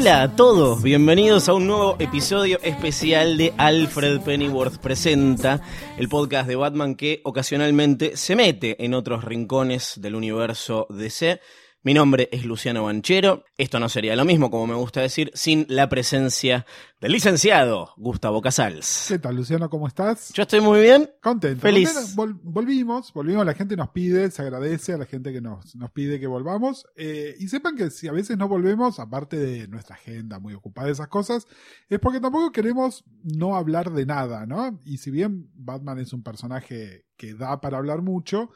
[0.00, 5.60] Hola a todos, bienvenidos a un nuevo episodio especial de Alfred Pennyworth Presenta,
[5.96, 11.40] el podcast de Batman que ocasionalmente se mete en otros rincones del universo DC.
[11.88, 13.44] Mi nombre es Luciano Banchero.
[13.56, 16.66] Esto no sería lo mismo, como me gusta decir, sin la presencia
[17.00, 19.06] del licenciado Gustavo Casals.
[19.08, 19.70] ¿Qué tal, Luciano?
[19.70, 20.30] ¿Cómo estás?
[20.34, 21.10] Yo estoy muy bien.
[21.22, 21.62] Contento.
[21.62, 21.90] Feliz.
[21.90, 22.22] contento.
[22.22, 23.46] Vol- volvimos, volvimos.
[23.46, 26.84] La gente nos pide, se agradece a la gente que nos, nos pide que volvamos.
[26.94, 30.88] Eh, y sepan que si a veces no volvemos, aparte de nuestra agenda muy ocupada
[30.88, 31.46] de esas cosas,
[31.88, 34.78] es porque tampoco queremos no hablar de nada, ¿no?
[34.84, 38.50] Y si bien Batman es un personaje que da para hablar mucho,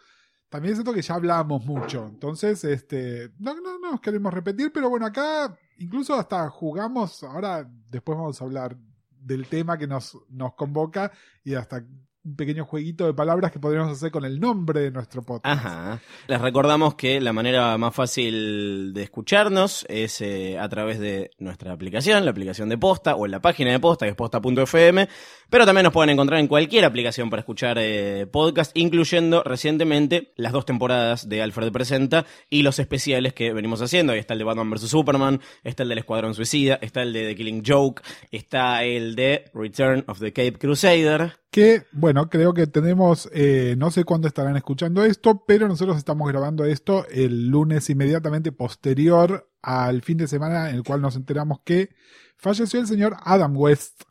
[0.52, 2.06] también siento que ya hablamos mucho.
[2.06, 8.18] Entonces, este, no, no, no queremos repetir, pero bueno, acá incluso hasta jugamos, ahora después
[8.18, 8.76] vamos a hablar
[9.08, 11.10] del tema que nos, nos convoca
[11.42, 11.82] y hasta
[12.24, 15.44] un pequeño jueguito de palabras que podríamos hacer con el nombre de nuestro podcast.
[15.44, 16.00] Ajá.
[16.28, 21.72] Les recordamos que la manera más fácil de escucharnos es eh, a través de nuestra
[21.72, 25.08] aplicación, la aplicación de Posta, o en la página de Posta, que es posta.fm,
[25.50, 30.52] pero también nos pueden encontrar en cualquier aplicación para escuchar eh, podcast, incluyendo recientemente las
[30.52, 34.12] dos temporadas de Alfred Presenta y los especiales que venimos haciendo.
[34.12, 34.88] Ahí está el de Batman vs.
[34.88, 39.50] Superman, está el del Escuadrón Suicida, está el de The Killing Joke, está el de
[39.54, 41.42] Return of the Cape Crusader.
[41.50, 46.28] Que, bueno, creo que tenemos, eh, no sé cuándo estarán escuchando esto, pero nosotros estamos
[46.28, 51.60] grabando esto el lunes inmediatamente posterior al fin de semana en el cual nos enteramos
[51.64, 51.94] que
[52.36, 54.02] falleció el señor Adam West,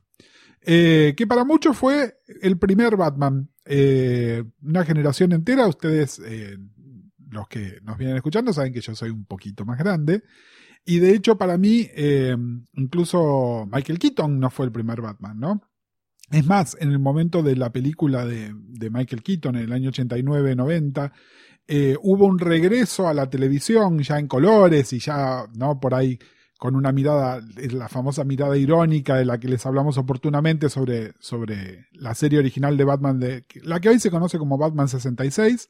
[0.62, 3.50] eh, que para muchos fue el primer Batman.
[3.66, 6.22] Eh, una generación entera, ustedes,
[7.30, 10.24] los que nos vienen escuchando, saben que yo soy un poquito más grande.
[10.86, 11.88] Y de hecho, para mí,
[12.74, 15.71] incluso Michael Keaton no fue el primer Batman, ¿no?
[16.32, 18.54] Es más, en el momento de la película de,
[18.90, 21.12] Michael Keaton, en el año 89-90,
[21.68, 25.80] eh, hubo un regreso a la televisión ya en colores y ya, ¿no?
[25.80, 26.18] Por ahí
[26.58, 27.42] con una mirada,
[27.72, 32.78] la famosa mirada irónica de la que les hablamos oportunamente sobre, sobre la serie original
[32.78, 35.70] de Batman, de, la que hoy se conoce como Batman 66.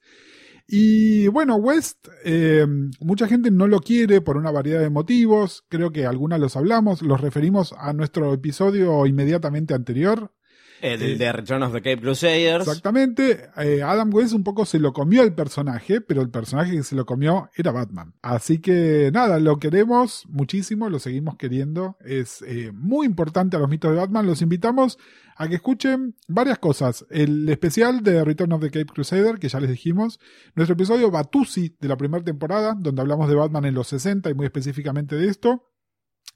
[0.67, 2.67] Y bueno, West, eh,
[2.99, 7.01] mucha gente no lo quiere por una variedad de motivos, creo que algunas los hablamos,
[7.01, 10.31] los referimos a nuestro episodio inmediatamente anterior,
[10.81, 12.67] eh, del Eh, de Return of the Cape Crusaders.
[12.67, 13.49] Exactamente.
[13.57, 16.95] Eh, Adam West un poco se lo comió el personaje, pero el personaje que se
[16.95, 18.13] lo comió era Batman.
[18.21, 21.97] Así que nada, lo queremos muchísimo, lo seguimos queriendo.
[22.01, 24.25] Es eh, muy importante a los mitos de Batman.
[24.25, 24.97] Los invitamos
[25.37, 27.05] a que escuchen varias cosas.
[27.09, 30.19] El especial de Return of the Cape Crusader, que ya les dijimos.
[30.55, 34.33] Nuestro episodio Batusi de la primera temporada, donde hablamos de Batman en los 60 y
[34.33, 35.67] muy específicamente de esto.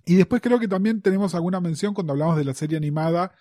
[0.05, 3.31] Y después creo que también tenemos alguna mención cuando hablamos de la serie animada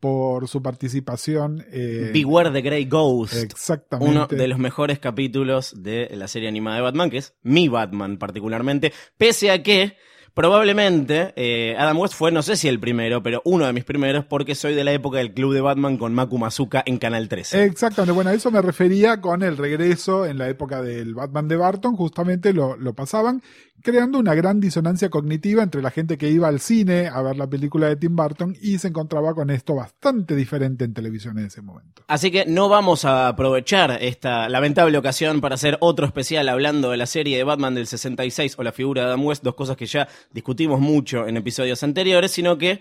[0.00, 1.64] por su participación.
[1.70, 3.34] eh, Beware the Grey Ghost.
[3.34, 4.10] Exactamente.
[4.10, 8.18] Uno de los mejores capítulos de la serie animada de Batman, que es mi Batman
[8.18, 9.96] particularmente, pese a que
[10.34, 14.26] probablemente eh, Adam West fue, no sé si el primero, pero uno de mis primeros,
[14.26, 17.64] porque soy de la época del Club de Batman con Maku Mazuka en Canal 13.
[17.64, 21.56] Exactamente, bueno, a eso me refería con el regreso en la época del Batman de
[21.56, 23.42] Barton, justamente lo, lo pasaban,
[23.86, 27.46] creando una gran disonancia cognitiva entre la gente que iba al cine a ver la
[27.46, 31.62] película de Tim Burton y se encontraba con esto bastante diferente en televisión en ese
[31.62, 32.02] momento.
[32.08, 36.96] Así que no vamos a aprovechar esta lamentable ocasión para hacer otro especial hablando de
[36.96, 39.86] la serie de Batman del 66 o la figura de Adam West, dos cosas que
[39.86, 42.80] ya discutimos mucho en episodios anteriores, sino que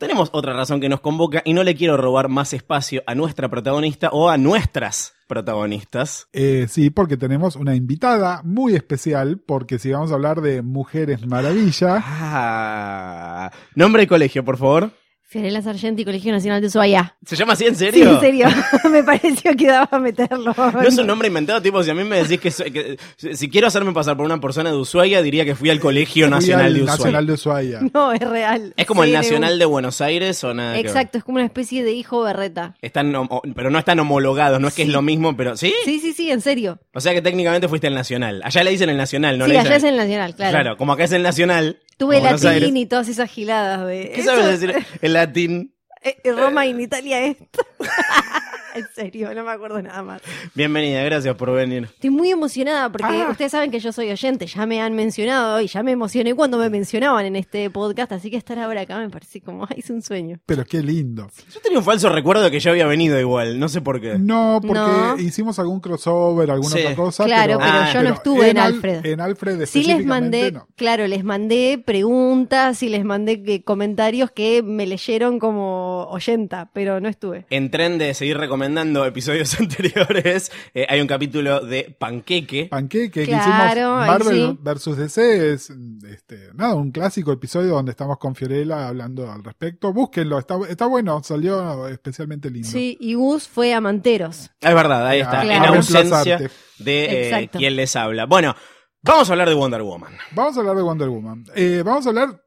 [0.00, 3.50] tenemos otra razón que nos convoca y no le quiero robar más espacio a nuestra
[3.50, 6.26] protagonista o a nuestras protagonistas.
[6.32, 11.26] Eh, sí, porque tenemos una invitada muy especial, porque si vamos a hablar de Mujeres
[11.26, 14.90] Maravilla, Ah, nombre y colegio, por favor.
[15.30, 17.14] Fiorella Sargenti, Colegio Nacional de Ushuaia.
[17.24, 18.14] ¿Se llama así en Sí, serio?
[18.14, 18.46] en serio.
[18.90, 20.52] Me pareció que daba a meterlo.
[20.56, 23.48] No es un nombre inventado, tipo, si a mí me decís que, soy- que- si
[23.48, 26.66] quiero hacerme pasar por una persona de Ushuaia, diría que fui al Colegio fui Nacional
[26.66, 26.96] al de Ushuaia.
[26.98, 27.80] Nacional de Ushuaia.
[27.94, 28.74] No, es real.
[28.76, 30.74] Es como el Sí, Nacional de Buenos Aires o nada.
[30.74, 30.80] que?
[30.80, 32.74] Exacto, es como una especie de hijo berreta.
[32.82, 33.12] Están,
[33.54, 34.92] pero no están homologados, no es que es Sí.
[34.92, 35.72] lo mismo, pero ¿sí?
[35.84, 36.80] Sí, sí, sí, en serio.
[36.92, 38.40] O sea que técnicamente fuiste el Nacional.
[38.44, 39.86] Allá le dicen el Nacional, no sí, le allá dicen...
[39.86, 40.50] es el Nacional, claro.
[40.50, 44.10] Claro, como acá es el Nacional, Tuve latín y todas esas giladas de.
[44.14, 45.74] ¿Qué eso- sabes decir en latín?
[46.02, 47.60] Eh, eh, Roma y en Italia esto.
[48.74, 50.22] en serio, no me acuerdo nada más.
[50.54, 51.84] Bienvenida, gracias por venir.
[51.84, 53.28] Estoy muy emocionada porque Ah.
[53.30, 56.56] ustedes saben que yo soy oyente, ya me han mencionado y ya me emocioné cuando
[56.56, 59.90] me mencionaban en este podcast, así que estar ahora acá me parece como, ay, es
[59.90, 60.38] un sueño.
[60.46, 61.28] Pero qué lindo.
[61.52, 64.18] Yo tenía un falso recuerdo de que yo había venido igual, no sé por qué.
[64.18, 65.18] No, porque No.
[65.18, 66.82] hicimos algún crossover, alguna Sí.
[66.82, 67.24] otra cosa.
[67.24, 69.04] Claro, pero Ah, yo no estuve en Al- Alfred.
[69.04, 70.66] En Alfred Sí les mandé, no.
[70.76, 77.00] claro, les mandé preguntas y les mandé que- comentarios que me leyeron como oyenta, pero
[77.00, 77.46] no estuve.
[77.50, 82.66] En tren de seguir recomendando episodios anteriores, eh, hay un capítulo de Panqueque.
[82.70, 84.58] Panqueque que Claro, hicimos ahí Marvel sí.
[84.62, 85.72] versus DC es
[86.08, 89.92] este, nada, un clásico episodio donde estamos con Fiorella hablando al respecto.
[89.92, 92.68] Búsquenlo, está, está bueno, salió especialmente lindo.
[92.68, 94.50] Sí, y Gus fue a Manteros.
[94.62, 95.64] Ah, Es verdad, ahí está, Claro.
[95.72, 96.38] en ausencia
[96.78, 98.26] de eh, quien les habla.
[98.26, 98.54] Bueno,
[99.02, 100.12] vamos a hablar de Wonder Woman.
[100.32, 101.44] Vamos a hablar de Wonder Woman.
[101.54, 102.42] Eh, vamos a hablar,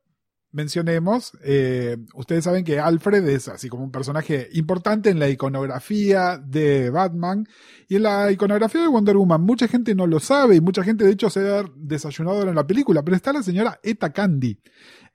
[0.53, 6.37] mencionemos, eh, ustedes saben que Alfred es así como un personaje importante en la iconografía
[6.37, 7.47] de Batman
[7.89, 9.41] y en la iconografía de Wonder Woman.
[9.41, 12.67] Mucha gente no lo sabe y mucha gente de hecho se ha desayunado en la
[12.67, 14.59] película, pero está la señora Eta Candy.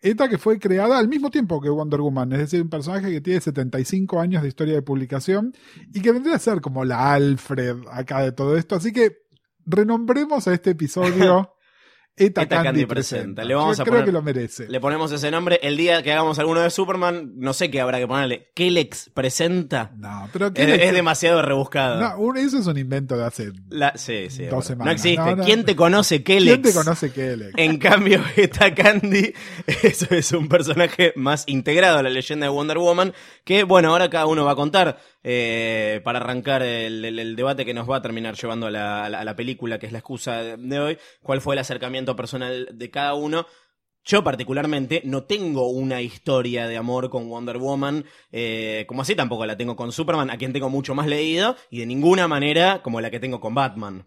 [0.00, 3.20] Eta que fue creada al mismo tiempo que Wonder Woman, es decir, un personaje que
[3.20, 5.54] tiene 75 años de historia de publicación
[5.94, 8.74] y que vendría a ser como la Alfred acá de todo esto.
[8.74, 9.18] Así que
[9.66, 11.54] renombremos a este episodio
[12.18, 13.16] Eta, Eta Candy, Candy presenta.
[13.18, 13.44] presenta.
[13.44, 14.68] Le vamos Yo a creo poner- que lo merece.
[14.68, 15.60] Le ponemos ese nombre.
[15.62, 18.50] El día que hagamos alguno de Superman, no sé qué habrá que ponerle.
[18.54, 19.92] Kelex presenta.
[19.96, 22.00] No, pero Es, ¿quién es- es demasiado rebuscado.
[22.00, 23.52] No, un- eso es un invento de hace.
[23.70, 24.46] La- sí, sí.
[24.46, 24.86] Dos semanas.
[24.86, 25.24] No existe.
[25.24, 25.44] No, no.
[25.44, 26.44] ¿Quién te conoce Kelex?
[26.58, 27.52] ¿Quién te conoce Kellex?
[27.56, 29.32] En cambio, esta Candy
[29.82, 33.12] eso es un personaje más integrado a la leyenda de Wonder Woman.
[33.44, 37.88] Que, bueno, ahora cada uno va a contar eh, para arrancar el, debate que nos
[37.90, 40.80] va a terminar llevando a la, a la- película, que es la excusa de, de
[40.80, 40.98] hoy.
[41.22, 43.46] ¿Cuál fue el acercamiento personal de cada uno?
[44.04, 49.44] Yo particularmente no tengo una historia de amor con Wonder Woman, eh, como así tampoco
[49.44, 53.00] la tengo con Superman, a quien tengo mucho más leído, y de ninguna manera como
[53.02, 54.06] la que tengo con Batman.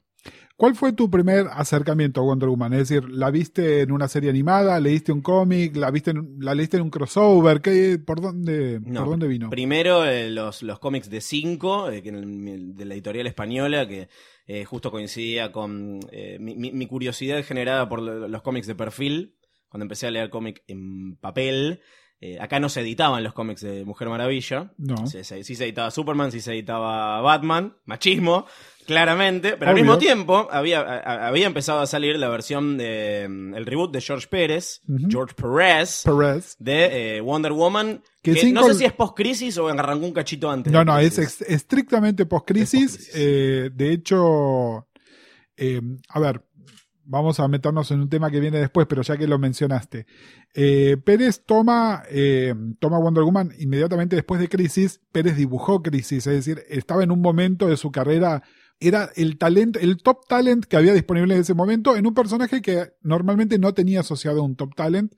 [0.61, 2.73] ¿Cuál fue tu primer acercamiento a Wonder Woman?
[2.73, 4.79] Es decir, ¿la viste en una serie animada?
[4.79, 5.75] ¿Leíste un cómic?
[5.75, 7.61] ¿La, viste en, ¿La leíste en un crossover?
[7.61, 9.49] ¿Qué, por, dónde, No, ¿Por dónde vino?
[9.49, 14.07] Primero eh, los, los cómics de 5, de la editorial española, que
[14.45, 19.37] eh, justo coincidía con eh, mi, mi- curiosidad generada por lo- los cómics de perfil,
[19.67, 21.79] cuando empecé a leer cómic en papel.
[22.23, 24.71] Eh, acá no se editaban los cómics de Mujer Maravilla.
[24.77, 25.07] No.
[25.07, 28.45] Sí, se- sí se editaba Superman, sí se editaba Batman, machismo,
[28.91, 33.55] claramente, pero al mismo tiempo había, a- había empezado a salir la versión de mm,
[33.55, 34.81] el reboot de George Pérez.
[35.09, 36.55] George Perez, Perez.
[36.59, 40.71] de eh, Wonder Woman, Que no sé si es post-crisis o arrancó un cachito antes.
[40.71, 43.09] No, no, es ex- estrictamente post-crisis.
[43.15, 44.87] Eh, de hecho,
[45.57, 46.43] eh, a ver,
[47.03, 50.05] vamos a meternos en un tema que viene después, pero ya que lo mencionaste.
[50.53, 54.99] Eh, Pérez toma, eh, toma Wonder Woman inmediatamente después de Crisis.
[55.11, 58.43] Pérez dibujó Crisis, es decir, estaba en un momento de su carrera.
[58.81, 62.61] Era el talento, el top talent que había disponible en ese momento en un personaje
[62.61, 65.13] que normalmente no tenía asociado a un top talent.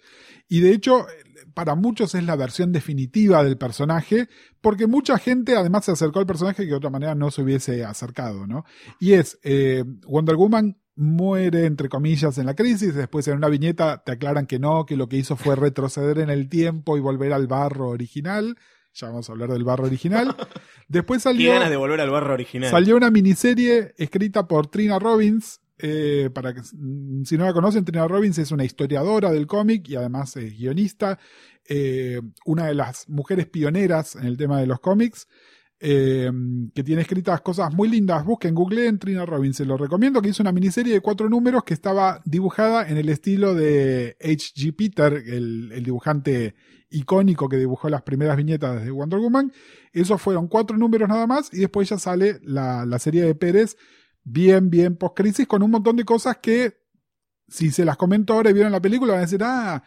[0.48, 1.08] Y de hecho,
[1.54, 4.28] para muchos es la versión definitiva del personaje,
[4.62, 7.84] porque mucha gente además se acercó al personaje que de otra manera no se hubiese
[7.86, 8.66] acercado, ¿no?
[9.00, 14.04] Y es, eh, Wonder Woman muere, entre comillas, en la crisis, después en una viñeta
[14.04, 17.34] te aclaran que no, que lo que hizo fue retroceder en el tiempo y volver
[17.34, 18.58] al barro original,
[18.94, 20.36] ya vamos a hablar del barro original.
[20.88, 22.70] Después Qué salió, ganas de volver al barro original.
[22.70, 28.08] salió una miniserie escrita por Trina Robbins, eh, para que si no la conocen, Trina
[28.08, 31.20] Robbins es una historiadora del cómic y además es guionista,
[31.68, 35.28] eh, una de las mujeres pioneras en el tema de los cómics,
[35.86, 36.32] eh,
[36.74, 38.24] que tiene escritas cosas muy lindas.
[38.24, 41.66] Busquen, Google en Trina Robbins, se lo recomiendo, que hizo una miniserie de cuatro números
[41.66, 44.74] que estaba dibujada en el estilo de H.G.
[44.78, 46.56] Peter, el, el dibujante
[46.90, 49.52] icónico que dibujó las primeras viñetas de Wonder Woman.
[49.92, 53.76] Esos fueron cuatro números nada más y después ya sale la, la serie de Pérez
[54.24, 56.78] bien, bien post-crisis con un montón de cosas que
[57.50, 59.84] si se las comento ahora y vieron la película van a decir, ah,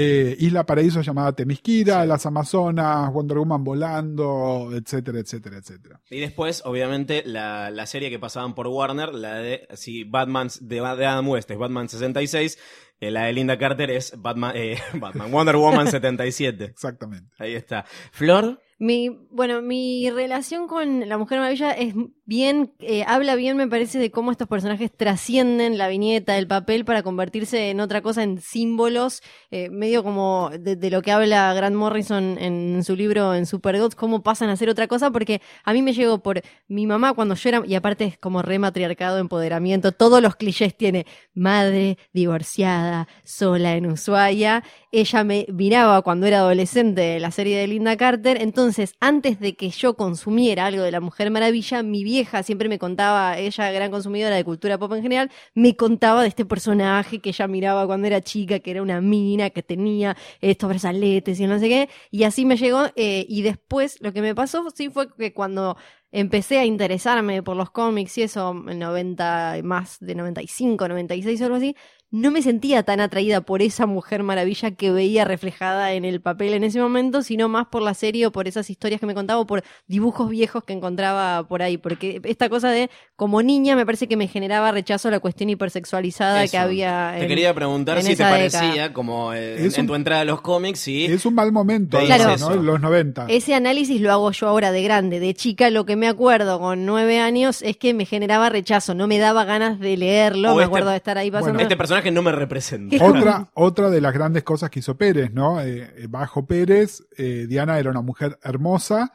[0.00, 2.08] eh, Isla Paraíso llamada Temisquira, Sí.
[2.08, 6.00] las Amazonas, Wonder Woman volando, etcétera, etcétera, etcétera.
[6.10, 10.76] Y después, obviamente, la, la serie que pasaban por Warner, la de si Batman de,
[10.76, 12.58] de Adam West es Batman 66,
[13.00, 16.64] eh, la de Linda Carter es Batman, eh, Batman Wonder Woman 77.
[16.64, 17.30] Exactamente.
[17.38, 17.84] Ahí está.
[18.12, 21.94] Flor, Mi, bueno, mi relación con la Mujer Maravilla es
[22.28, 26.84] bien, eh, habla bien, me parece, de cómo estos personajes trascienden la viñeta, el papel,
[26.84, 31.74] para convertirse en otra cosa, en símbolos, eh, medio como de, lo que habla Grant
[31.74, 35.80] Morrison en su libro en Supergods, cómo pasan a ser otra cosa, porque a mí
[35.80, 39.92] me llegó por mi mamá cuando yo era, y aparte es como re matriarcado, empoderamiento,
[39.92, 47.18] todos los clichés tiene madre, divorciada, sola en Ushuaia, ella me miraba cuando era adolescente
[47.20, 51.30] la serie de Linda Carter, entonces antes de que yo consumiera algo de la Mujer
[51.30, 52.04] Maravilla, mi
[52.42, 56.44] siempre me contaba, ella gran consumidora de cultura pop en general, me contaba de este
[56.44, 61.40] personaje que ella miraba cuando era chica, que era una mina, que tenía estos brazaletes
[61.40, 64.68] y no sé qué, y así me llegó, eh, y después lo que me pasó
[64.74, 65.76] sí fue que cuando
[66.12, 71.44] empecé a interesarme por los cómics y eso, en 90, más de 95, 96 o
[71.44, 71.76] algo así,
[72.10, 76.54] no me sentía tan atraída por esa mujer maravilla que veía reflejada en el papel
[76.54, 79.40] en ese momento, sino más por la serie o por esas historias que me contaba
[79.40, 81.76] o por dibujos viejos que encontraba por ahí.
[81.76, 85.50] Porque esta cosa de, como niña, me parece que me generaba rechazo a la cuestión
[85.50, 86.52] hipersexualizada Eso.
[86.52, 87.12] que había.
[87.14, 88.92] Te en- quería preguntar en si te parecía, década.
[88.94, 91.04] como eh, en tu entrada a los cómics, sí.
[91.04, 92.48] Es un mal momento, eso.
[92.54, 92.56] ¿no?
[92.62, 93.26] Los 90.
[93.28, 95.20] Ese análisis lo hago yo ahora de grande.
[95.20, 99.06] De chica, lo que me acuerdo con nueve años es que me generaba rechazo, no
[99.06, 100.52] me daba ganas de leerlo.
[100.52, 101.60] O me este- acuerdo de estar ahí pasando.
[101.60, 102.96] Este personaje no me representa.
[103.04, 105.60] Otra, otra de las grandes cosas que hizo Pérez, ¿no?
[105.60, 109.12] Eh, eh, bajo Pérez, eh, Diana era una mujer hermosa,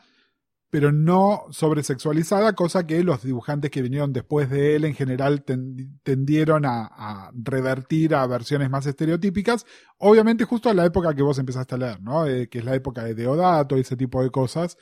[0.73, 5.99] pero no sobresexualizada, cosa que los dibujantes que vinieron después de él en general ten-
[6.01, 9.67] tendieron a, a revertir a versiones más estereotípicas.
[9.99, 12.25] Obviamente justo a la época que vos empezaste a leer, ¿no?
[12.25, 14.75] Eh, que es la época de Deodato y ese tipo de cosas.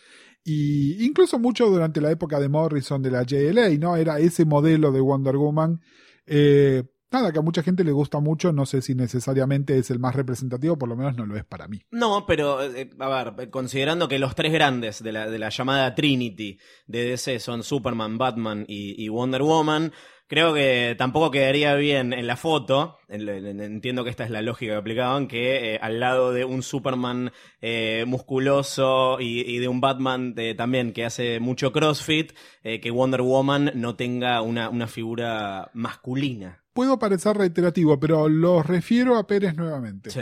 [0.46, 3.98] Y incluso mucho durante la época de Morrison de la JLA, ¿no?
[3.98, 5.82] Era ese modelo de Wonder Woman.
[6.26, 10.00] Eh, nada, que a mucha gente le gusta mucho, no sé si necesariamente es el
[10.00, 11.82] más representativo, por lo menos no lo es para mí.
[11.92, 15.94] No, pero, eh, a ver, considerando que los tres grandes de la, de la llamada
[15.96, 19.92] Trinity de DC son Superman, Batman y, y Wonder Woman,
[20.32, 24.42] creo que tampoco quedaría bien en la foto, en- en- entiendo que esta es la
[24.42, 29.68] lógica que aplicaban, que eh, al lado de un Superman eh, musculoso y, y de
[29.68, 32.32] un Batman de- también que hace mucho CrossFit,
[32.64, 36.64] eh, que Wonder Woman no tenga una, una figura masculina.
[36.74, 40.12] Puedo parecer reiterativo, pero lo refiero a Pérez nuevamente.
[40.12, 40.22] Sí.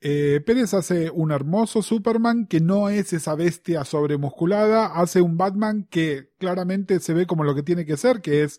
[0.00, 5.86] Eh, Pérez hace un hermoso Superman que no es esa bestia sobremusculada, hace un Batman
[5.90, 8.58] que claramente se ve como lo que tiene que ser, que es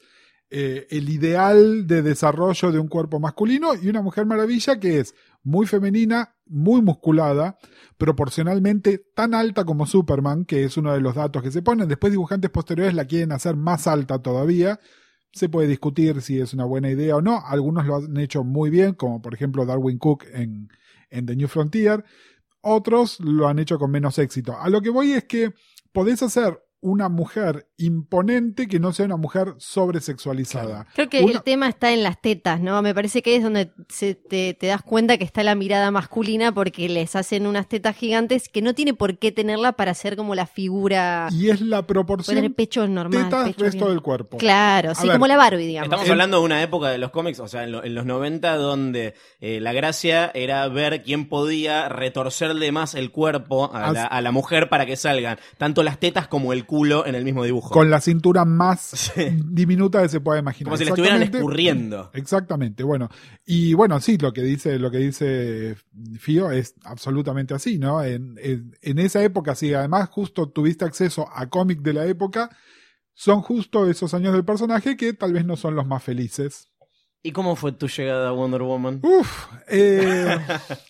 [0.56, 5.16] eh, el ideal de desarrollo de un cuerpo masculino, y una Mujer Maravilla que es
[5.42, 7.58] muy femenina, muy musculada,
[7.98, 11.88] proporcionalmente tan alta como Superman, que es uno de los datos que se ponen.
[11.88, 14.80] Después dibujantes posteriores la quieren hacer más alta todavía.
[15.32, 17.42] Se puede discutir si es una buena idea o no.
[17.44, 20.70] Algunos lo han hecho muy bien, como por ejemplo Darwin Cook en,
[21.10, 22.06] en The New Frontier.
[22.62, 24.56] Otros lo han hecho con menos éxito.
[24.60, 25.52] A lo que voy es que
[25.92, 30.86] podés hacer una mujer imponente que no sea una mujer sobresexualizada.
[30.94, 32.82] Creo que Una- el tema está en las tetas, ¿no?
[32.82, 36.54] Me parece que es donde se te, te das cuenta que está la mirada masculina
[36.54, 40.36] porque les hacen unas tetas gigantes que no tiene por qué tenerla para ser como
[40.36, 41.28] la figura.
[41.32, 43.24] Y es la proporción tener pechos normal.
[43.26, 44.38] tetas pechos resto bien- del cuerpo.
[44.38, 45.86] Claro, sí, como la Barbie, digamos.
[45.88, 48.06] Estamos El- hablando de una época de los cómics, o sea, en, lo- en los
[48.06, 54.04] 90, donde eh, la gracia era ver quién podía retorcerle más el cuerpo a la,
[54.06, 57.44] a la mujer para que salgan tanto las tetas como el culo en el mismo
[57.44, 57.70] dibujo.
[57.70, 59.14] Con la cintura más
[59.46, 60.72] diminuta que se puede imaginar.
[60.72, 62.10] Como si le estuvieran escurriendo.
[62.14, 63.10] Exactamente, bueno.
[63.46, 65.76] Y bueno, sí, lo que dice, lo que dice
[66.18, 68.04] Fío es absolutamente así, ¿no?
[68.04, 72.50] En, en, en esa época, sí, además justo tuviste acceso a cómic de la época,
[73.14, 76.70] son justo esos años del personaje que tal vez no son los más felices.
[77.26, 79.00] ¿Y cómo fue tu llegada a Wonder Woman?
[79.02, 80.38] Uf, eh,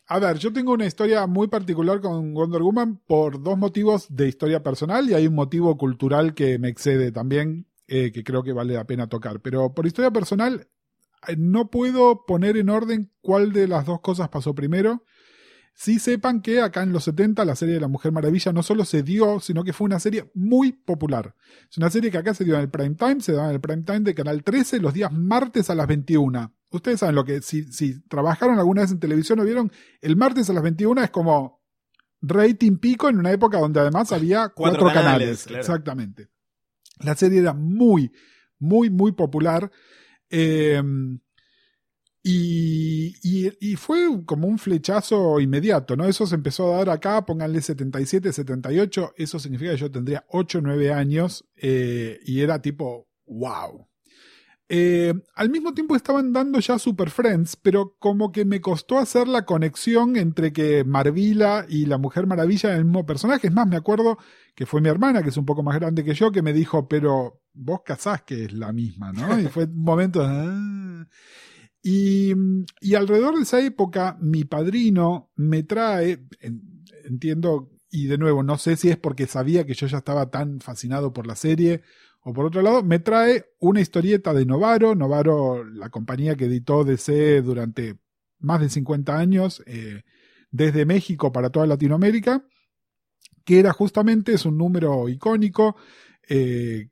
[0.08, 4.30] a ver, yo tengo una historia muy particular con Wonder Woman por dos motivos de
[4.30, 8.52] historia personal y hay un motivo cultural que me excede también, eh, que creo que
[8.52, 9.42] vale la pena tocar.
[9.42, 10.68] Pero por historia personal,
[11.28, 15.04] eh, no puedo poner en orden cuál de las dos cosas pasó primero.
[15.76, 18.86] Sí sepan que acá en los 70 la serie de la Mujer Maravilla no solo
[18.86, 21.36] se dio, sino que fue una serie muy popular.
[21.70, 23.62] Es una serie que acá se dio en el prime time, se daba en el
[23.62, 26.54] prime time de Canal 13 los días martes a las 21.
[26.72, 30.50] Ustedes saben lo que, si, si trabajaron alguna vez en televisión o vieron, el martes
[30.50, 31.62] a las 21 es como
[32.22, 35.44] rating pico en una época donde además había Cuatro cuatro, canales, canales.
[35.46, 35.62] claro.
[35.62, 36.30] Exactamente.
[37.00, 38.12] La serie era muy,
[38.60, 39.72] muy, muy popular.
[40.30, 40.82] Eh,
[42.26, 46.06] y, y, fue como un flechazo inmediato, ¿no?
[46.06, 50.62] Eso se empezó a dar acá, pónganle 77, 78, eso significa que yo tendría 8,
[50.62, 53.86] 9 años eh, y era tipo, wow.
[54.70, 59.28] Eh, al mismo tiempo estaban dando ya Super Friends, pero como que me costó hacer
[59.28, 63.48] la conexión entre que Marvila y la Mujer Maravilla eran el mismo personaje.
[63.48, 64.18] Es más, me acuerdo
[64.56, 66.88] que fue mi hermana, que es un poco más grande que yo, que me dijo,
[66.88, 69.38] pero vos casás que es la misma, ¿no?
[69.38, 70.22] Y fue un momento...
[70.24, 71.06] "Ah".
[71.84, 72.34] Y,
[72.96, 78.78] alrededor de esa época, mi padrino me trae, en- entiendo, y de nuevo, no sé
[78.78, 81.82] si es porque sabía que yo ya estaba tan fascinado por la serie,
[82.22, 86.86] o por otro lado, me trae una historieta de Novaro, Novaro, la compañía que editó
[86.86, 87.98] DC durante
[88.40, 90.04] más de 50 años, eh,
[90.52, 92.46] desde México para toda Latinoamérica,
[93.46, 95.76] que era justamente, es un número icónico,
[96.30, 96.90] eh,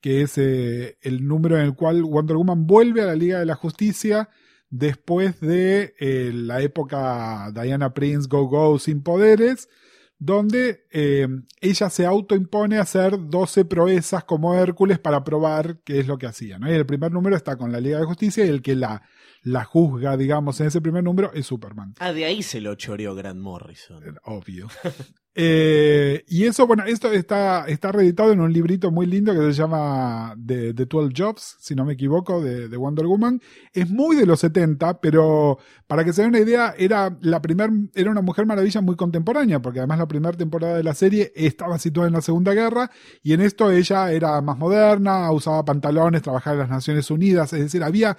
[0.00, 3.46] que es eh, el número en el cual Wonder Woman vuelve a la Liga de
[3.46, 4.28] la Justicia
[4.70, 9.68] después de eh, la época Diana Prince Go Go sin poderes,
[10.18, 11.28] donde eh,
[11.60, 16.26] ella se autoimpone a hacer 12 proezas como Hércules para probar qué es lo que
[16.26, 16.58] hacía.
[16.58, 16.70] ¿no?
[16.70, 19.02] Y el primer número está con la Liga de Justicia y el que la,
[19.42, 21.94] la juzga, digamos, en ese primer número es Superman.
[21.98, 24.18] Ah, de ahí se lo choreó Grant Morrison.
[24.24, 24.68] Obvio.
[25.40, 29.52] Eh, y eso, bueno, esto está, está reeditado en un librito muy lindo que se
[29.52, 33.40] llama The, The 12 Jobs, si no me equivoco, de, de Wonder Woman.
[33.72, 37.70] Es muy de los 70, pero para que se den una idea, era la primer,
[37.94, 41.78] era una mujer maravilla muy contemporánea, porque además la primera temporada de la serie estaba
[41.78, 42.90] situada en la Segunda Guerra,
[43.22, 47.60] y en esto ella era más moderna, usaba pantalones, trabajaba en las Naciones Unidas, es
[47.60, 48.16] decir, había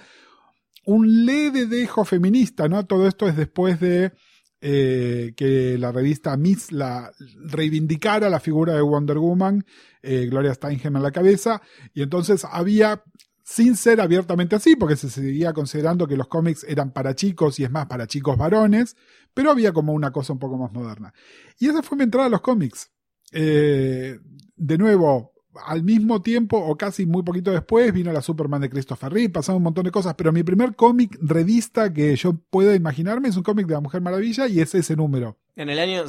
[0.86, 2.86] un leve dejo feminista, ¿no?
[2.86, 4.12] Todo esto es después de
[4.60, 7.10] eh, que la revista Miss la
[7.44, 9.64] reivindicara la figura de Wonder Woman,
[10.02, 11.62] eh, Gloria Steinem en la cabeza,
[11.94, 13.02] y entonces había,
[13.42, 17.64] sin ser abiertamente así, porque se seguía considerando que los cómics eran para chicos y
[17.64, 18.96] es más para chicos varones,
[19.32, 21.14] pero había como una cosa un poco más moderna.
[21.58, 22.90] Y esa fue mi entrada a los cómics.
[23.32, 24.18] Eh,
[24.56, 25.32] de nuevo,
[25.66, 29.58] al mismo tiempo o casi muy poquito después vino la Superman de Christopher Reeve, pasaron
[29.58, 33.42] un montón de cosas, pero mi primer cómic revista que yo puedo imaginarme es un
[33.42, 35.36] cómic de la Mujer Maravilla y es ese número.
[35.56, 36.04] En el año.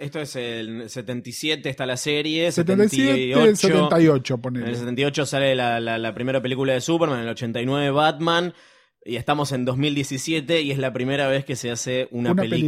[0.00, 2.50] esto es el 77, está la serie.
[2.50, 3.56] 77, 78.
[3.56, 4.74] 78, En el ponele.
[4.76, 8.52] 78 sale la, la- la primera película de Superman, en el 89 Batman.
[9.04, 12.58] Y estamos en 2017 y es la primera vez que se hace una, Una película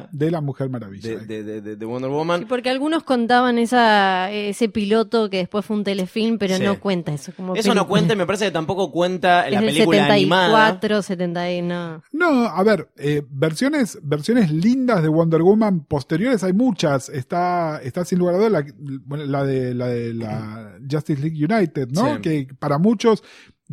[0.00, 1.08] película, de la Mujer Maravilla.
[1.08, 2.40] de, de- de- de- de Wonder Woman.
[2.40, 6.64] Sí, porque algunos contaban esa, ese piloto que después fue un telefilm, pero Sí.
[6.64, 9.60] no cuenta eso como Eso no cuenta y me parece que tampoco cuenta Es la
[9.60, 10.48] película animada.
[10.72, 12.02] 74, 70 y no.
[12.12, 17.08] No, a ver, eh, versiones, versiones lindas de Wonder Woman posteriores hay muchas.
[17.08, 18.64] Está, está sin lugar a dudas la,
[19.04, 22.16] bueno, la de la de la Justice League United, ¿no?
[22.16, 22.20] Sí.
[22.20, 23.22] Que para muchos,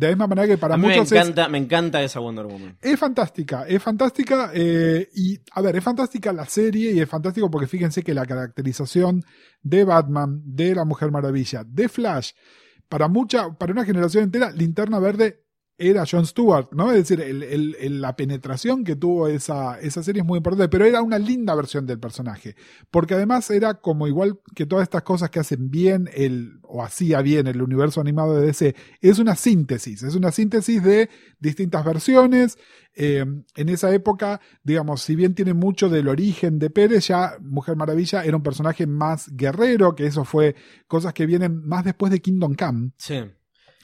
[0.06, 2.20] de la misma manera que para a mí me muchos es, encanta, me encanta esa
[2.20, 2.76] Wonder Woman.
[2.80, 7.50] es fantástica, es fantástica, eh, y a ver, es fantástica la serie y es fantástico
[7.50, 9.24] porque fíjense que la caracterización
[9.62, 12.32] de Batman, de la Mujer Maravilla, de Flash,
[12.88, 15.41] para mucha, para una generación entera, Linterna Verde
[15.82, 16.92] era Jon Stewart, ¿no?
[16.92, 17.24] Es decir,
[17.90, 21.86] la penetración que tuvo esa, esa serie es muy importante, pero era una linda versión
[21.86, 22.54] del personaje,
[22.90, 27.20] porque además era como igual que todas estas cosas que hacen bien el, o hacía
[27.20, 32.58] bien el universo animado de DC, es una síntesis, es una síntesis de distintas versiones,
[32.94, 33.24] eh,
[33.56, 38.22] en esa época, digamos, si bien tiene mucho del origen de Pérez, ya Mujer Maravilla
[38.24, 40.54] era un personaje más guerrero, que eso fue
[40.86, 42.90] cosas que vienen más después de Kingdom Come.
[42.98, 43.22] Sí.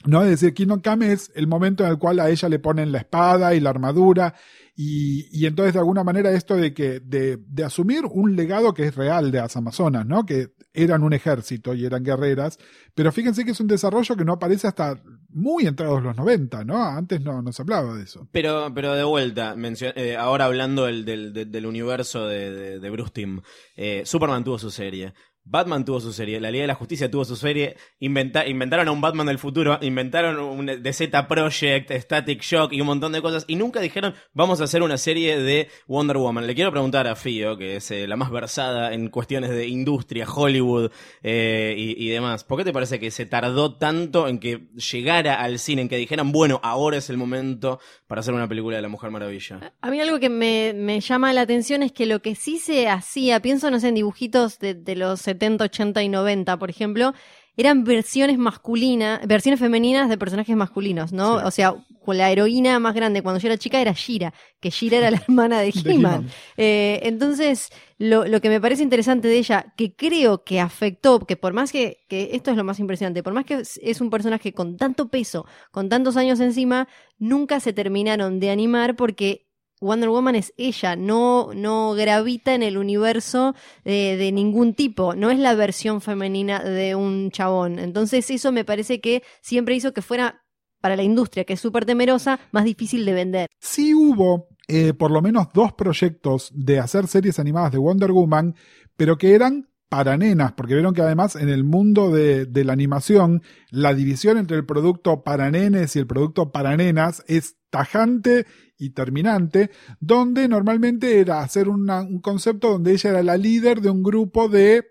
[0.05, 0.23] ¿No?
[0.23, 2.99] Es decir, Kingdom Come es el momento en el cual a ella le ponen la
[2.99, 4.35] espada y la armadura,
[4.75, 8.85] y, y entonces de alguna manera esto de que, de, de asumir un legado que
[8.85, 10.25] es real de las Amazonas, ¿no?
[10.25, 12.57] Que eran un ejército y eran guerreras,
[12.95, 16.83] pero fíjense que es un desarrollo que no aparece hasta muy entrados los 90, ¿no?
[16.83, 18.27] Antes no, no se hablaba de eso.
[18.31, 19.55] Pero, pero de vuelta,
[19.95, 23.41] eh, ahora hablando del, del, universo de, de, de Bruce Timm,
[23.75, 25.13] eh, Superman tuvo su serie.
[25.49, 28.91] Batman tuvo su serie, la Liga de la Justicia tuvo su serie, inventa- inventaron a
[28.91, 33.45] un Batman del futuro, inventaron un DZ Project, Static Shock y un montón de cosas,
[33.47, 36.45] y nunca dijeron vamos a hacer una serie de Wonder Woman.
[36.45, 40.27] Le quiero preguntar a Fio, que es eh, la más versada en cuestiones de industria,
[40.29, 40.91] Hollywood
[41.23, 45.57] eh, y, demás, ¿por qué te parece que se tardó tanto en que llegara al
[45.57, 48.87] cine, en que dijeran, bueno, ahora es el momento para hacer una película de la
[48.89, 49.73] Mujer Maravilla?
[49.81, 52.87] A mí algo que me, me llama la atención es que lo que sí se
[52.87, 57.13] hacía, pienso, no sé, en dibujitos de, de los 70, 80 y 90, por ejemplo,
[57.59, 61.39] eran versiones masculinas, versiones femeninas de personajes masculinos, ¿no?
[61.39, 61.45] Sí.
[61.45, 61.75] O sea,
[62.05, 65.17] con la heroína más grande cuando yo era chica era Shira, que Shira era la
[65.17, 66.29] hermana de He-Man.
[66.55, 71.35] Eh, entonces, lo, lo que me parece interesante de ella, que creo que afectó, que
[71.35, 74.09] por más que, que esto es lo más impresionante, por más que es, es un
[74.09, 79.48] personaje con tanto peso, con tantos años encima, nunca se terminaron de animar porque
[79.81, 85.39] Wonder Woman es ella, no, no gravita en el universo de, ningún tipo, no es
[85.39, 87.79] la versión femenina de un chabón.
[87.79, 90.43] Entonces eso me parece que siempre hizo que fuera
[90.81, 93.47] para la industria que es súper temerosa, más difícil de vender.
[93.59, 98.55] Sí hubo eh, por lo menos dos proyectos de hacer series animadas de Wonder Woman,
[98.95, 102.73] pero que eran para nenas, porque vieron que además en el mundo de, de la
[102.73, 108.45] animación, la división entre el producto para nenes y el producto para nenas es tajante
[108.79, 114.01] y terminante, donde normalmente era hacer un concepto donde ella era la líder de un
[114.01, 114.87] grupo de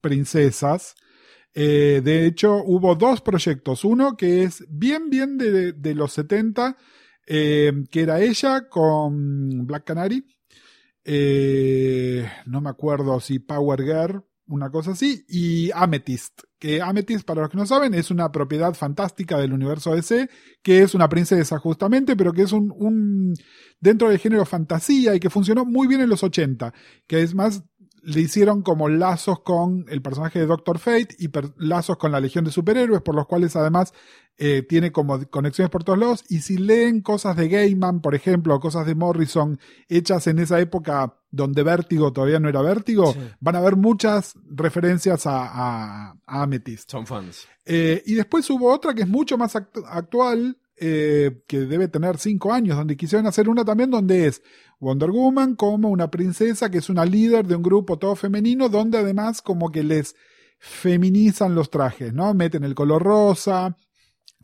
[0.00, 0.96] princesas.
[1.54, 3.84] Eh, de hecho, hubo dos proyectos.
[3.84, 6.76] Uno que es bien, bien de, de los 70,
[7.26, 10.24] eh, que era ella con Black Canary.
[11.04, 17.42] Eh, no me acuerdo si Power Girl, una cosa así, y Amethyst, que Amethyst, para
[17.42, 20.28] los que no saben, es una propiedad fantástica del universo DC,
[20.62, 23.34] que es una princesa justamente, pero que es un, un
[23.80, 26.72] dentro del género fantasía y que funcionó muy bien en los 80,
[27.06, 27.64] que es más
[28.06, 32.44] le hicieron como lazos con el personaje de Doctor Fate y lazos con la Legión
[32.44, 33.92] de Superhéroes, por los cuales además
[34.38, 36.24] eh, tiene como conexiones por todos lados.
[36.28, 40.60] Y si leen cosas de Gaiman, por ejemplo, o cosas de Morrison, hechas en esa
[40.60, 43.18] época donde Vértigo todavía no era Vértigo, Sí.
[43.40, 46.90] van a ver muchas referencias a, a, a Amethyst.
[46.90, 47.46] Son fans.
[47.64, 52.18] Eh, y después hubo otra que es mucho más act- actual, eh, que debe tener
[52.18, 54.42] cinco años, donde quisieron hacer una también donde es
[54.78, 58.98] Wonder Woman como una princesa que es una líder de un grupo todo femenino, donde
[58.98, 60.14] además como que les
[60.58, 62.34] feminizan los trajes, ¿no?
[62.34, 63.76] Meten el color rosa.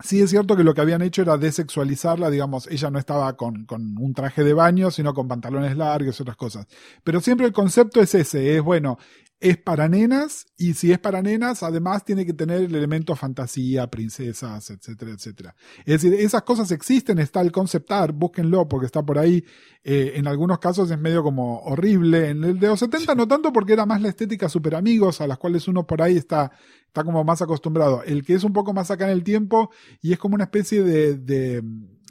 [0.03, 3.67] Sí es cierto que lo que habían hecho era desexualizarla, digamos, ella no estaba con,
[3.67, 6.67] con un traje de baño, sino con pantalones largos y otras cosas.
[7.05, 8.99] Pero siempre el concepto es ese, es bueno,
[9.43, 13.89] es para nenas y si es para nenas, además tiene que tener el elemento fantasía,
[13.89, 15.57] princesas, etcétera, etcétera.
[15.85, 19.45] Es decir, esas cosas existen, está el concept art, búsquenlo porque está por ahí.
[19.83, 22.31] Eh, en algunos casos es medio como horrible.
[22.31, 25.27] En el de los 70 no tanto porque era más la estética super amigos a
[25.27, 26.53] las cuales uno por ahí está,
[26.87, 28.05] está como más acostumbrado.
[28.05, 30.85] El que es un poco más acá en el tiempo y es como una especie
[30.85, 31.65] de, de,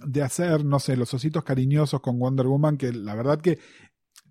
[0.06, 3.58] de hacer, no sé, los ositos cariñosos con Wonder Woman que la verdad que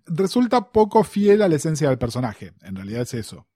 [0.05, 2.53] resulta poco fiel a la esencia del personaje.
[2.61, 3.47] En realidad es eso.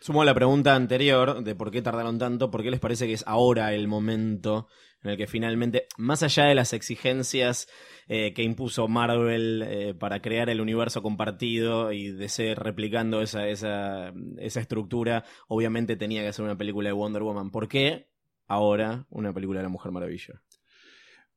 [0.00, 3.14] Sumo a la pregunta anterior de por qué tardaron tanto, por qué les parece que
[3.14, 4.68] es ahora el momento
[5.02, 7.68] en el que finalmente, más allá de las exigencias
[8.08, 14.12] eh, que impuso Marvel eh, para crear el universo compartido y DC replicando esa, esa,
[14.38, 17.50] esa estructura, obviamente tenía que hacer una película de Wonder Woman.
[17.50, 18.08] ¿Por qué
[18.46, 20.42] ahora una película de la Mujer Maravilla?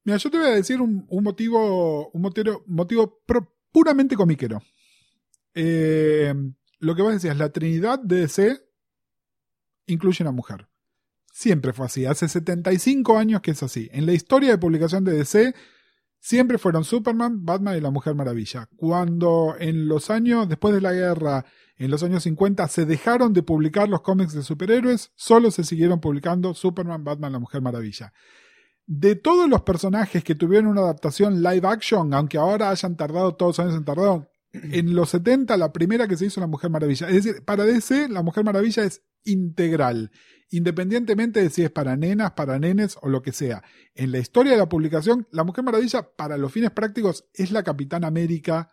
[0.03, 4.61] Mira, yo te voy a decir un, un motivo, un motivo, motivo pro- puramente comiquero.
[5.53, 6.33] Eh,
[6.79, 8.57] lo que vos decías, la Trinidad de DC
[9.87, 10.67] incluye una mujer.
[11.31, 12.05] Siempre fue así.
[12.05, 13.89] Hace 75 años que es así.
[13.91, 15.53] En la historia de publicación de DC
[16.19, 18.67] siempre fueron Superman, Batman y la Mujer Maravilla.
[18.75, 21.45] Cuando en los años, después de la guerra,
[21.77, 26.01] en los años 50, se dejaron de publicar los cómics de superhéroes, solo se siguieron
[26.01, 28.13] publicando Superman, Batman, la Mujer Maravilla.
[28.91, 33.59] De todos los personajes que tuvieron una adaptación live action, aunque ahora hayan tardado todos
[33.59, 37.07] los años en tardar, en los 70 la primera que se hizo la Mujer Maravilla.
[37.07, 40.09] Es decir, para DC la Mujer Maravilla es integral,
[40.49, 43.61] independientemente de si es para nenas, para nenes o lo que sea.
[43.93, 47.61] En la historia de la publicación, la Mujer Maravilla, para los fines prácticos, es la
[47.61, 48.69] Capitán América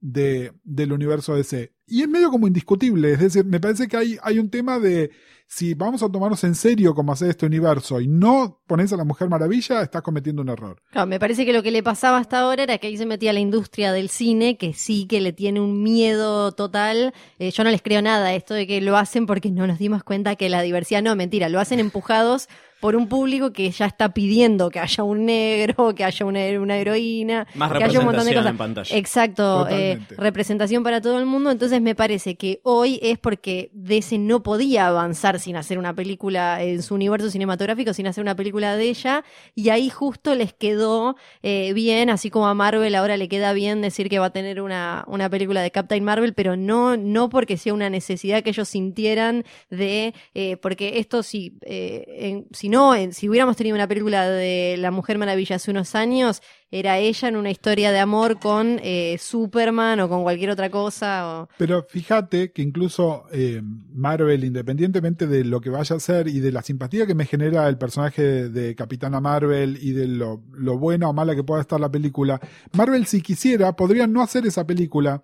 [0.00, 1.72] de, del universo DC.
[1.86, 5.10] Y es medio como indiscutible, es decir, me parece que hay, hay un tema de
[5.50, 9.04] si vamos a tomarnos en serio cómo hacer este universo y no pones a la
[9.04, 10.82] Mujer Maravilla, estás cometiendo un error.
[10.90, 13.32] Claro, me parece que lo que le pasaba hasta ahora era que ahí se metía
[13.32, 17.14] la industria del cine, que sí que le tiene un miedo total.
[17.38, 20.04] Eh, yo no les creo nada esto de que lo hacen porque no nos dimos
[20.04, 22.48] cuenta que la diversidad, no, mentira, lo hacen empujados
[22.80, 26.76] por un público que ya está pidiendo que haya un negro, que haya una, una
[26.76, 28.50] heroína, Más que haya un montón de cosas.
[28.50, 28.96] en pantalla.
[28.96, 31.50] Exacto, eh, representación para todo el mundo.
[31.50, 36.62] Entonces me parece que hoy es porque DC no podía avanzar sin hacer una película
[36.62, 39.24] en su universo cinematográfico, sin hacer una película de ella.
[39.54, 43.80] Y ahí justo les quedó eh, bien, así como a Marvel ahora le queda bien
[43.80, 47.56] decir que va a tener una, una película de Captain Marvel, pero no, no porque
[47.56, 52.94] sea una necesidad que ellos sintieran de, eh, porque esto si, eh, en- si no,
[52.94, 57.28] en- si hubiéramos tenido una película de La Mujer Maravilla hace unos años, era ella
[57.28, 61.40] en una historia de amor con eh, Superman o con cualquier otra cosa.
[61.42, 66.40] o- Pero fíjate que incluso eh, Marvel, independientemente de lo que vaya a hacer y
[66.40, 70.42] de la simpatía que me genera el personaje de, de Capitana Marvel y de lo,
[70.52, 72.40] lo buena o mala que pueda estar la película,
[72.72, 75.22] Marvel si quisiera podría no hacer esa película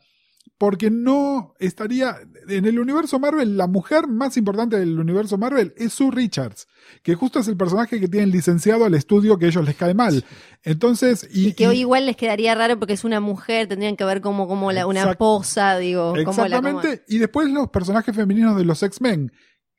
[0.56, 2.16] porque no estaría
[2.48, 6.66] en el universo Marvel la mujer más importante del universo Marvel es Sue Richards
[7.02, 9.94] que justo es el personaje que tienen licenciado al estudio que a ellos les cae
[9.94, 10.24] mal
[10.62, 13.96] entonces y, Y que y- hoy igual les quedaría raro porque es una mujer, tendrían
[13.96, 16.10] que ver como, como la, una esposa, digo.
[16.24, 17.04] como la- como- Exactamente.
[17.08, 19.32] Y después los personajes femeninos de los X-Men.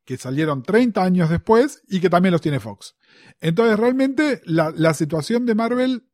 [0.05, 2.95] que salieron 30 años después y que también los tiene Fox.
[3.39, 6.07] Entonces, realmente, la, la situación de Marvel,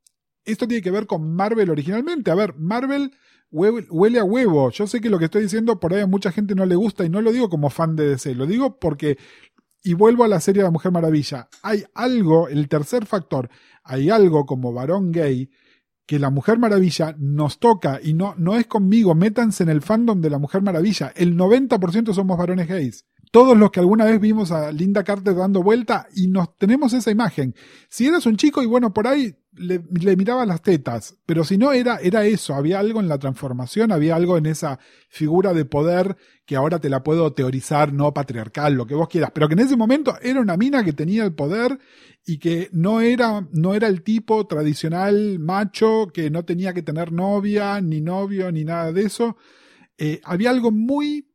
[0.46, 2.32] esto tiene que ver con Marvel originalmente.
[2.32, 3.12] A ver, Marvel
[3.52, 4.72] huele, a huevo.
[4.72, 7.04] Yo sé que lo que estoy diciendo por ahí a mucha gente no le gusta
[7.06, 9.18] y no lo digo como fan de DC, lo digo porque,
[9.84, 13.50] y vuelvo a la serie de la Mujer Maravilla, hay algo, el tercer factor,
[13.84, 15.50] hay algo como varón gay
[16.06, 20.20] que la Mujer Maravilla nos toca y no, no es conmigo, métanse en el fandom
[20.20, 21.14] de la Mujer Maravilla.
[21.16, 23.06] El 90% somos varones gays.
[23.32, 27.12] Todos los que alguna vez vimos a Linda Carter dando vuelta y nos tenemos esa
[27.12, 27.56] imagen.
[27.90, 29.82] Si eras un chico y bueno, por ahí le,
[30.16, 34.16] mirabas las tetas, pero si no era, era eso, había algo en la transformación, había
[34.16, 36.16] algo en esa figura de poder
[36.46, 39.60] que ahora te la puedo teorizar, no patriarcal, lo que vos quieras, pero que en
[39.60, 41.80] ese momento era una mina que tenía el poder
[42.26, 47.12] y que no era, no era el tipo tradicional macho que no tenía que tener
[47.12, 49.38] novia, ni novio, ni nada de eso.
[49.98, 51.31] Eh, había algo muy,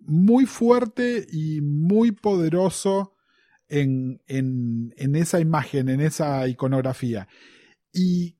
[0.00, 3.14] muy fuerte y muy poderoso
[3.68, 7.28] en, en, esa imagen, en esa iconografía.
[7.92, 8.36] Y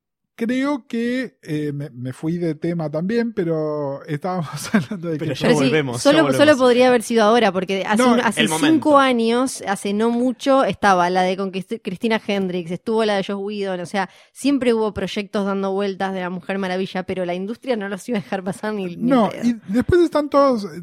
[0.46, 5.38] creo que eh, me, me fui de tema también, pero estábamos hablando de Pero que
[5.38, 6.36] ya Pero sí, volvemos, ya solo, volvemos.
[6.46, 8.72] solo podría haber sido ahora, porque hace, No, un- hace el momento.
[8.72, 13.24] cinco años, hace no mucho, estaba la de con Crist- Cristina Hendricks, estuvo la de
[13.24, 17.34] Josh Whedon, o sea, siempre hubo proyectos dando vueltas de la Mujer Maravilla, pero la
[17.34, 20.64] industria no los iba a dejar pasar ni, ni No, y después están todos.
[20.64, 20.82] eh,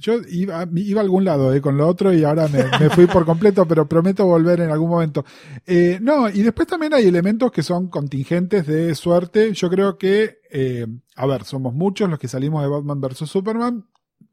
[0.00, 3.06] Yo iba, iba a algún lado eh, con lo otro y ahora me, me fui
[3.06, 5.24] por completo, pero prometo volver en algún momento.
[5.66, 9.52] Eh, no, y después también hay elementos que son contingentes de suerte.
[9.54, 13.28] Yo creo que, eh, a ver, somos muchos los que salimos de Batman vs.
[13.28, 13.88] Superman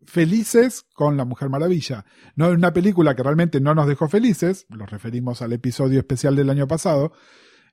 [0.06, 2.06] felices con la Mujer Maravilla.
[2.36, 6.36] No es una película que realmente no nos dejó felices, los referimos al episodio especial
[6.36, 7.14] del año pasado.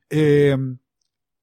[0.09, 0.57] Eh,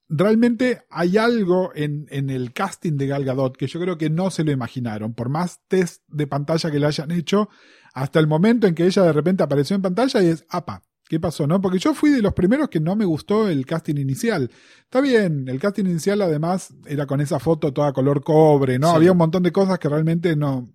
[0.07, 4.31] realmente hay algo en, en el casting de Gal Gadot que yo creo que no
[4.31, 5.13] se lo imaginaron.
[5.13, 7.49] Por más test de pantalla que le hayan hecho,
[7.93, 11.19] hasta el momento en que ella de repente apareció en pantalla y es, apa, ¿qué
[11.19, 11.45] pasó?
[11.47, 14.49] no Porque yo fui de los primeros que no me gustó el casting inicial.
[14.83, 18.91] Está bien, el casting inicial además era con esa foto toda color cobre, ¿no?
[18.91, 18.95] Sí.
[18.95, 20.71] Había un montón de cosas que realmente no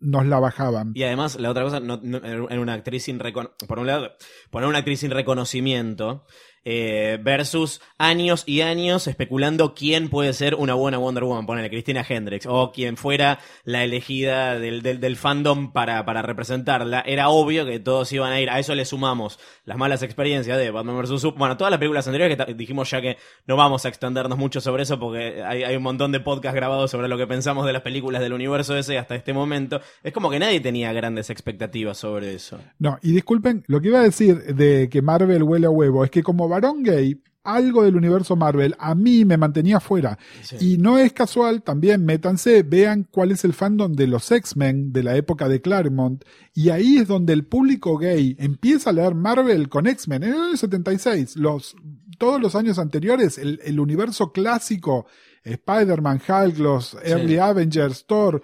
[0.00, 0.92] nos la bajaban.
[0.94, 4.10] Y además, la otra cosa, no, no- era una actriz sin recono- por un lado,
[4.50, 6.24] poner una actriz sin reconocimiento
[6.64, 12.04] eh, versus años y años especulando quién puede ser una buena Wonder Woman, ponele Cristina
[12.08, 17.00] Hendricks, o quien fuera la elegida del, del, fandom para, para representarla.
[17.00, 20.70] Era obvio que todos iban a ir, a eso le sumamos las malas experiencias de
[20.70, 21.20] Batman vs.
[21.20, 24.60] Superman, bueno, todas las películas anteriores que dijimos ya que no vamos a extendernos mucho
[24.60, 27.72] sobre eso porque hay, hay un montón de podcasts grabados sobre lo que pensamos de
[27.72, 29.80] las películas del universo ese hasta este momento.
[30.02, 32.58] Es como que nadie tenía grandes expectativas sobre eso.
[32.78, 36.10] No, y disculpen, lo que iba a decir de que Marvel huele a huevo es
[36.10, 40.18] que como varón gay, algo del universo Marvel a mí me mantenía fuera.
[40.60, 45.02] Y no es casual, también métanse, vean cuál es el fandom de los X-Men de
[45.02, 46.24] la época de Claremont.
[46.54, 50.22] Y ahí es donde el público gay empieza a leer Marvel con X-Men.
[50.22, 51.76] En el año 76, los,
[52.18, 55.06] todos los años anteriores, el, el universo clásico,
[55.42, 58.40] Spider-Man, Hulk, los Early Avengers, Thor,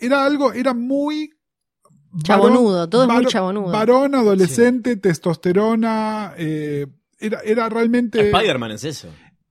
[0.00, 1.30] era algo, era muy
[2.22, 3.72] Chabonudo, todo es muy varón- chabonudo.
[3.72, 6.86] Varón, adolescente, testosterona, eh,
[7.18, 8.30] era, era realmente...
[8.30, 9.08] Spider-Man es eso.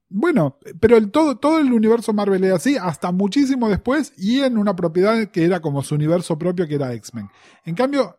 [0.10, 4.58] Bueno, pero el, todo, todo el universo Marvel era así, hasta muchísimo después, y en
[4.58, 7.30] una propiedad que era como su universo propio, que era X-Men.
[7.66, 8.18] En cambio,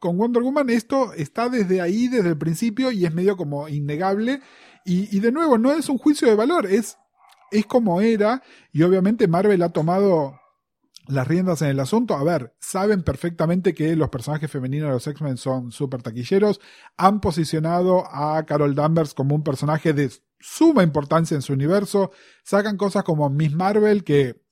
[0.00, 4.40] con Wonder Woman esto está desde ahí, desde el principio, y es medio como innegable.
[4.84, 6.96] Y, y de nuevo, no es un juicio de valor, es,
[7.52, 10.39] es como era, y obviamente Marvel ha tomado
[11.10, 12.14] las riendas en el asunto.
[12.14, 16.60] A ver, saben perfectamente que los personajes femeninos de los X-Men son súper taquilleros.
[16.96, 22.10] Han posicionado a Carol Danvers como un personaje de suma importancia en su universo.
[22.44, 24.42] Sacan cosas como Miss Marvel, que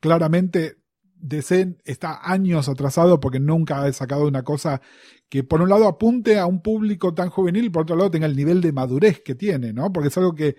[0.00, 0.82] claramente
[1.22, 4.80] DC está años atrasado porque nunca ha sacado una cosa
[5.28, 8.36] que por un lado apunte a un público tan juvenil por otro lado tenga el
[8.36, 9.92] nivel de madurez que tiene, ¿no?
[9.92, 10.56] Porque es algo que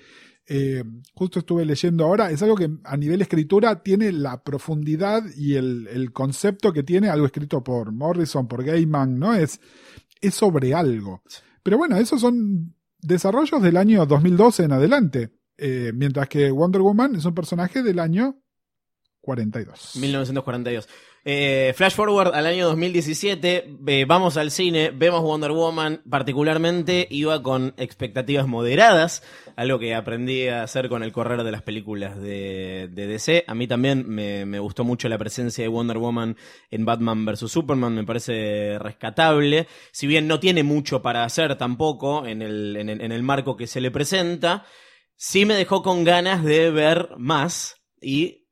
[0.47, 5.55] eh, justo estuve leyendo ahora, es algo que a nivel escritura tiene la profundidad y
[5.55, 9.33] el, el concepto que tiene algo escrito por Morrison, por Gaiman, ¿no?
[9.33, 9.59] Es,
[10.19, 11.21] es sobre algo.
[11.63, 15.31] Pero bueno, esos son desarrollos del año 2012 en adelante.
[15.57, 18.41] Eh, mientras que Wonder Woman es un personaje del año
[19.21, 19.95] 42.
[19.97, 20.89] 1942.
[21.25, 27.41] Eh, flash forward al año 2017, eh, vamos al cine, vemos Wonder Woman, particularmente iba
[27.41, 29.23] con expectativas moderadas,
[29.55, 33.45] algo que aprendí a hacer con el correr de las películas de, DC.
[33.47, 36.35] A mí también me, gustó mucho la presencia de Wonder Woman
[36.69, 37.49] en Batman vs.
[37.49, 43.11] Superman, me parece rescatable, si bien no tiene mucho para hacer tampoco en el, en
[43.13, 44.65] el marco que se le presenta,
[45.15, 48.42] sí me dejó con ganas de ver más y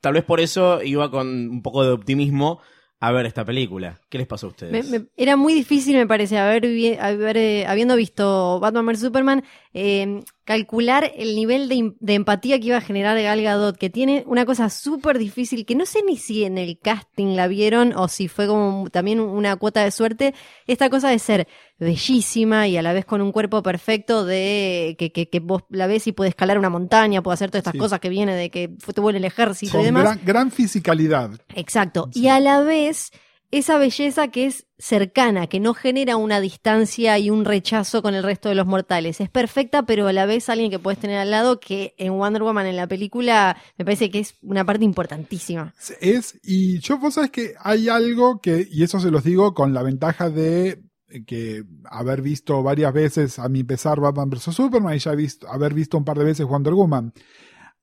[0.00, 2.60] tal vez por eso iba con un poco de optimismo
[3.00, 4.00] a ver esta película.
[4.08, 4.90] ¿Qué les pasó a Me- ustedes?
[4.90, 6.64] me- era muy difícil, me parece, haber,
[7.00, 9.44] haber, eh, habiendo visto Batman vs Superman,
[9.74, 13.90] eh, calcular el nivel de, im- de empatía que iba a generar Gal Gadot, que
[13.90, 17.92] tiene una cosa súper difícil, que no sé ni si en el casting la vieron
[17.96, 20.34] o si fue como también una cuota de suerte,
[20.68, 25.12] esta cosa de ser bellísima y a la vez con un cuerpo perfecto de que,
[25.12, 27.78] que, que vos la ves y puede escalar una montaña, puede hacer todas estas Sí.
[27.78, 30.04] cosas que viene de que fue- tuvo en el ejército y demás.
[30.04, 31.30] gran, gran fisicalidad.
[31.54, 32.08] Exacto.
[32.12, 32.20] Sí.
[32.22, 33.10] Y a la vez,
[33.50, 38.22] esa belleza que es cercana, que no genera una distancia y un rechazo con el
[38.22, 39.20] resto de los mortales.
[39.20, 42.42] Es perfecta, pero a la vez alguien que puedes tener al lado, que en Wonder
[42.42, 45.74] Woman, en la película, me parece que es una parte importantísima.
[46.00, 49.72] Es, y yo vos sabes que hay algo que, y eso se los digo con
[49.72, 50.82] la ventaja de
[51.26, 54.54] que haber visto varias veces a mi pesar Batman vs.
[54.54, 55.14] Superman y ya
[55.48, 57.12] haber visto un par de veces Wonder Woman.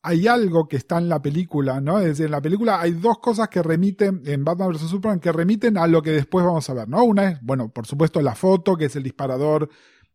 [0.04, 2.00] Hay algo que está en la película, ¿no?
[2.00, 4.82] Es decir, en la película hay dos cosas que remiten, en Batman vs.
[4.82, 7.04] Superman, que remiten a lo que después vamos a ver, ¿no?
[7.04, 9.70] Una es, bueno, por supuesto la foto, que es el disparador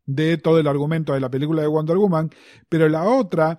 [0.05, 2.31] de todo el argumento de la película de Wonder Woman,
[2.69, 3.59] pero la otra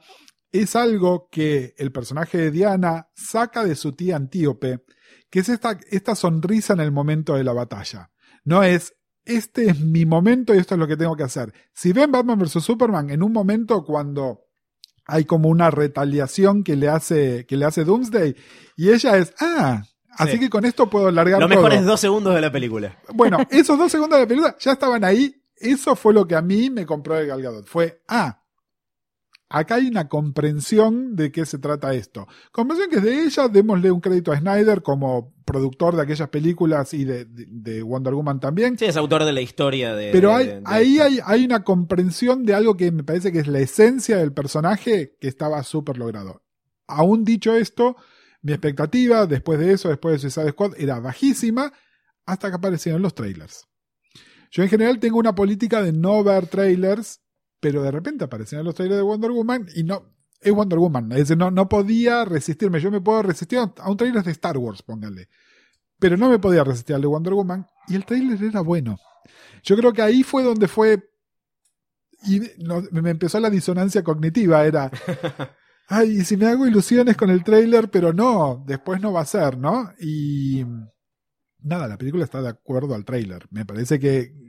[0.51, 4.83] es algo que el personaje de Diana saca de su tía Antíope,
[5.29, 8.11] que es esta, esta sonrisa en el momento de la batalla.
[8.43, 11.53] No es, este es mi momento y esto es lo que tengo que hacer.
[11.73, 12.63] Si ven Batman vs.
[12.63, 14.48] Superman, en un momento cuando
[15.09, 18.35] hay como una retaliación que le hace, que le hace Doomsday,
[18.77, 20.39] y ella es, ah, así Sí.
[20.39, 21.57] que con esto puedo largar Los todo.
[21.59, 22.97] mejores dos segundos de la película.
[23.13, 25.35] Bueno, esos dos segundos de la película ya estaban ahí.
[25.55, 27.67] Eso fue lo que a mí me compró de Gal Gadot.
[27.67, 28.41] Fue, ah,
[29.49, 32.27] acá hay una comprensión de qué se trata esto.
[32.51, 36.93] Comprensión que es de ella, démosle un crédito a Snyder como productor de aquellas películas
[36.93, 38.77] y de, de- de Wonder Woman también.
[38.77, 40.12] Sí, es autor de la historia de.
[40.12, 43.47] Pero hay, de- ahí hay, hay una comprensión de algo que me parece que es
[43.47, 46.43] la esencia del personaje que estaba súper logrado.
[46.88, 47.95] Aún dicho esto,
[48.41, 51.73] mi expectativa después de eso, después de Suicide Squad, era bajísima
[52.25, 53.65] hasta que aparecieron los trailers.
[54.51, 57.21] Yo en general tengo una política de no ver trailers,
[57.59, 61.17] pero de repente aparecieron los trailers de Wonder Woman y no, es Wonder Woman, es
[61.19, 62.80] decir, no, no podía resistirme.
[62.80, 65.28] Yo me puedo resistir a un trailer de Star Wars, pónganle.
[65.99, 68.97] Pero no me podía resistir al de Wonder Woman y el trailer era bueno.
[69.63, 71.04] Yo creo que ahí fue donde fue.
[72.25, 74.65] Y no- me empezó la disonancia cognitiva.
[74.65, 74.89] Era.
[75.88, 79.25] Ay, y si me hago ilusiones con el trailer, pero no, después no va a
[79.25, 79.91] ser, ¿no?
[79.99, 80.63] Y.
[81.62, 83.45] Nada, la película está de acuerdo al trailer.
[83.52, 84.48] Me parece que,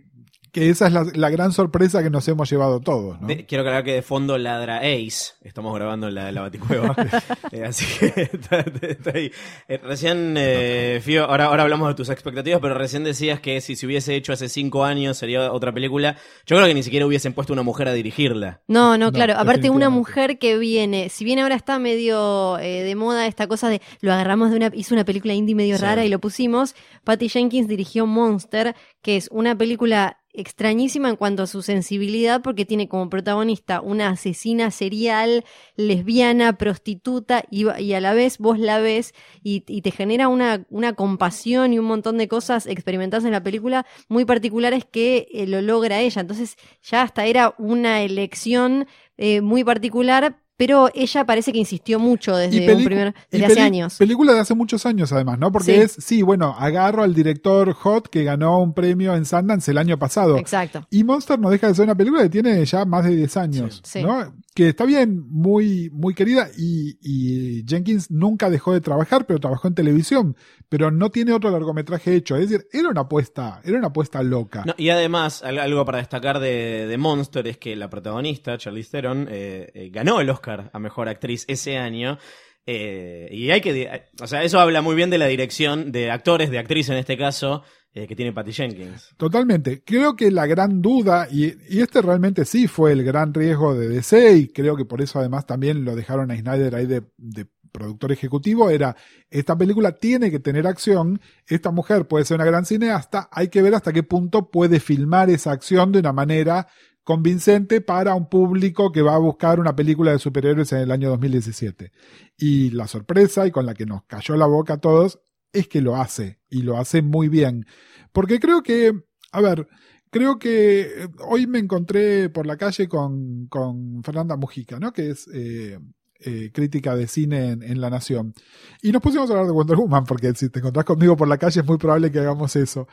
[0.52, 3.26] que esa es la, la gran sorpresa que nos hemos llevado todos, ¿no?
[3.26, 5.34] De- quiero aclarar que de fondo ladra Ace.
[5.42, 6.94] Estamos grabando en la, la Baticueva.
[7.52, 9.32] Eh, así que está, está ahí.
[9.66, 13.74] Eh, recién, eh, Fío, ahora, ahora hablamos de tus expectativas, pero recién decías que si
[13.74, 16.16] se hubiese hecho hace cinco años sería otra película.
[16.46, 18.60] Yo creo que ni siquiera hubiesen puesto una mujer a dirigirla.
[18.68, 19.34] No, no, No, claro.
[19.36, 23.68] Aparte, una mujer que viene, si bien ahora está medio eh, de moda esta cosa
[23.68, 25.82] de lo agarramos de una, hizo una película indie medio Sí.
[25.82, 31.42] rara y lo pusimos, Patty Jenkins dirigió Monster, que es una película extrañísima en cuanto
[31.42, 35.44] a su sensibilidad porque tiene como protagonista una asesina serial,
[35.76, 40.94] lesbiana, prostituta y, a la vez vos la ves y, y te genera una, una
[40.94, 45.60] compasión y un montón de cosas experimentadas en la película muy particulares que eh, lo
[45.60, 46.20] logra ella.
[46.20, 52.36] Entonces ya hasta era una elección eh, muy particular, pero ella parece que insistió mucho
[52.36, 53.96] desde, un primer- desde hace años.
[53.96, 55.50] Película de hace muchos años, además, ¿no?
[55.50, 55.80] Porque Sí.
[55.80, 59.98] es, sí, bueno, agarro al director Hot que ganó un premio en Sundance el año
[59.98, 60.36] pasado.
[60.36, 60.86] Exacto.
[60.90, 63.80] Y Monster no deja de ser una película que tiene ya más de 10 años,
[63.82, 64.02] Sí.
[64.02, 64.34] ¿no?
[64.52, 69.68] Que está bien, muy, muy querida y, y Jenkins nunca dejó de trabajar, pero trabajó
[69.68, 70.36] en televisión,
[70.68, 72.34] pero no tiene otro largometraje hecho.
[72.34, 74.64] Es decir, era una apuesta, era una apuesta loca.
[74.76, 79.28] Y además, al- algo para destacar de, de Monster es que la protagonista, Charlize Theron,
[79.30, 82.18] eh, eh, ganó el Oscar a Mejor Actriz ese año.
[82.66, 84.08] eh, y hay que...
[84.20, 87.16] O sea, eso habla muy bien de la dirección de actores, de actriz en este
[87.16, 89.14] caso, eh, que tiene Patty Jenkins.
[89.16, 89.82] Totalmente.
[89.84, 91.46] Creo que la gran duda, y,
[91.80, 95.46] este realmente sí fue el gran riesgo de DC, y creo que por eso además
[95.46, 98.96] también lo dejaron a Snyder ahí de, de productor ejecutivo, era,
[99.28, 103.62] esta película tiene que tener acción, esta mujer puede ser una gran cineasta, hay que
[103.62, 106.66] ver hasta qué punto puede filmar esa acción de una manera
[107.04, 111.08] convincente para un público que va a buscar una película de superhéroes en el año
[111.10, 111.90] 2017.
[112.36, 115.20] Y la sorpresa, y con la que nos cayó la boca a todos,
[115.52, 117.66] es que lo hace, y lo hace muy bien.
[118.12, 118.92] Porque creo que,
[119.32, 119.68] a ver,
[120.10, 124.92] creo que eh, hoy me encontré por la calle con, con Fernanda Mujica, ¿no?
[124.92, 125.78] Que es eh,
[126.20, 128.34] eh, crítica de cine en, La Nación.
[128.82, 131.38] Y nos pusimos a hablar de Wonder Woman, porque si te encontrás conmigo por la
[131.38, 132.88] calle es muy probable que hagamos eso.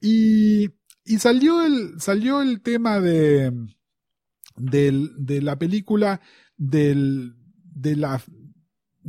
[0.00, 0.70] Y,
[1.04, 3.52] y salió el, salió el tema de,
[4.56, 6.20] de la película
[6.56, 7.34] del,
[7.64, 8.22] de la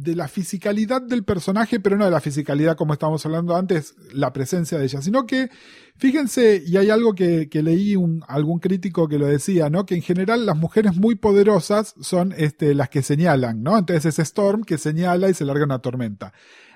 [0.01, 4.31] de la fisicalidad del personaje, pero no de la fisicalidad como estábamos hablando antes, la
[4.33, 5.49] presencia de ella, sino que,
[5.97, 9.85] fíjense, y hay algo que, leí un, algún crítico que lo decía, ¿no?
[9.85, 13.77] Que en general las mujeres muy poderosas son este, las que señalan, ¿no?
[13.77, 16.33] Entonces es Storm que señala y se larga una tormenta.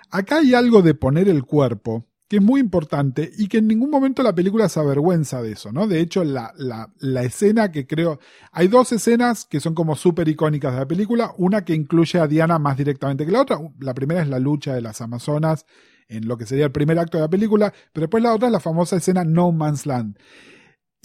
[0.09, 3.91] Acá hay algo de poner el cuerpo, que es muy importante y que en ningún
[3.91, 5.85] momento la película se avergüenza de eso, ¿no?
[5.85, 8.19] De hecho, la, la, escena que creo...
[8.51, 12.25] Hay dos escenas que son como súper icónicas de la película, una que incluye a
[12.25, 13.59] Diana más directamente que la otra.
[13.79, 15.67] La primera es la lucha de las Amazonas
[16.07, 18.51] en lo que sería el primer acto de la película, pero después la otra es
[18.51, 20.17] la famosa escena No Man's Land.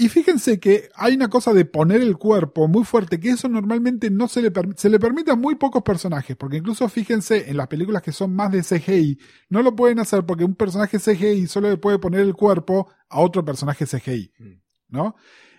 [0.00, 4.10] Y fíjense que hay una cosa de poner el cuerpo muy fuerte, que eso normalmente
[4.10, 7.66] no se le, se le permite a muy pocos personajes, porque incluso fíjense en las
[7.66, 9.18] películas que son más de CGI,
[9.48, 13.18] no lo pueden hacer porque un personaje CGI solo le puede poner el cuerpo a
[13.18, 14.32] otro personaje CGI,
[14.88, 15.16] ¿no?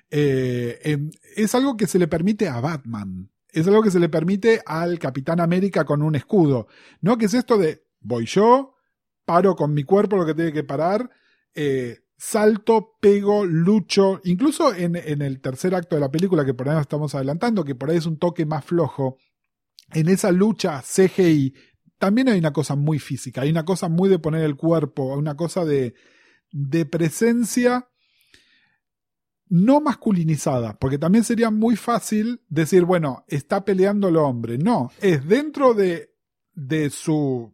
[0.10, 4.62] Eh, es algo que se le permite a Batman, es algo que se le permite
[4.66, 6.68] al Capitán América con un escudo,
[7.02, 7.18] ¿no?
[7.18, 8.74] Que es esto de voy yo,
[9.26, 11.10] paro con mi cuerpo lo que tiene que parar,
[11.54, 16.68] eh, salto, pego, lucho, incluso en, en, el tercer acto de la película que por
[16.68, 19.18] ahí nos estamos adelantando, que por ahí es un toque más flojo,
[19.94, 21.54] en esa lucha CGI
[21.98, 25.36] también hay una cosa muy física, hay una cosa muy de poner el cuerpo, una
[25.36, 25.96] cosa de,
[26.52, 27.88] de presencia
[29.48, 34.58] no masculinizada, porque también sería muy fácil decir, bueno, está peleando el hombre.
[34.60, 36.14] No, es dentro de,
[36.54, 37.54] de su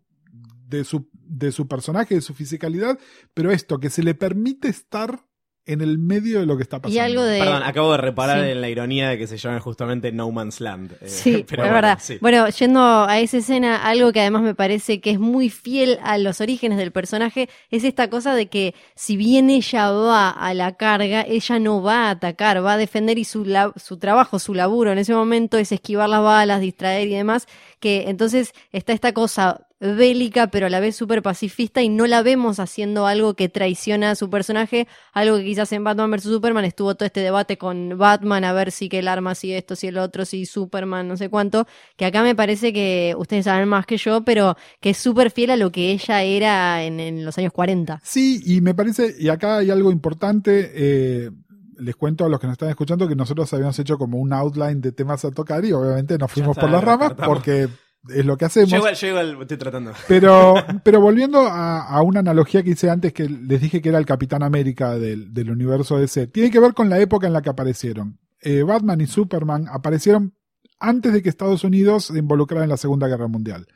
[0.68, 2.98] de su, de su personaje, de su fisicalidad,
[3.34, 5.26] pero esto, que se le permite estar
[5.68, 6.96] en el medio de lo que está pasando.
[6.96, 7.40] Y algo de...
[7.40, 8.52] Perdón, acabo de reparar Sí.
[8.52, 10.92] en la ironía de que se llame justamente No Man's Land.
[11.02, 11.98] Eh, Sí, pero es bueno, verdad.
[12.00, 12.20] sí.
[12.22, 16.20] Bueno, yendo a esa escena, algo que además me parece que es muy fiel a
[16.20, 20.76] los orígenes del personaje es esta cosa de que si bien ella va a la
[20.78, 24.54] carga, ella no va a atacar, va a defender y su, la- su trabajo, su
[24.54, 27.48] laburo en ese momento es esquivar las balas, distraer y demás,
[27.80, 32.22] que entonces está esta cosa bélica pero a la vez súper pacifista y no la
[32.24, 36.24] vemos haciendo algo que traiciona a su personaje, algo que quizás en Batman vs.
[36.24, 39.76] Superman estuvo todo este debate con Batman a ver si que el arma, si esto,
[39.76, 41.68] si el otro, si Superman, no sé cuánto,
[41.98, 45.52] que acá me parece que ustedes saben más que yo, pero que es súper fiel
[45.52, 48.02] a lo que ella era en, los años 40.
[48.04, 51.32] Sí, y me parece, y acá hay algo importante, eh,
[51.80, 54.82] les cuento a los que nos están escuchando que nosotros habíamos hecho como un outline
[54.82, 57.68] de temas a tocar y obviamente nos fuimos está, por las ramas porque
[58.10, 58.70] es lo que hacemos.
[58.70, 59.92] Yo igual, yo igual estoy tratando.
[60.08, 63.98] Pero, pero volviendo a, a una analogía que hice antes, que les dije que era
[63.98, 67.42] el Capitán América del, del universo DC, tiene que ver con la época en la
[67.42, 68.20] que aparecieron.
[68.42, 70.36] Eh, Batman y Superman aparecieron
[70.80, 73.68] antes de que Estados Unidos se involucrara en la Segunda Guerra Mundial.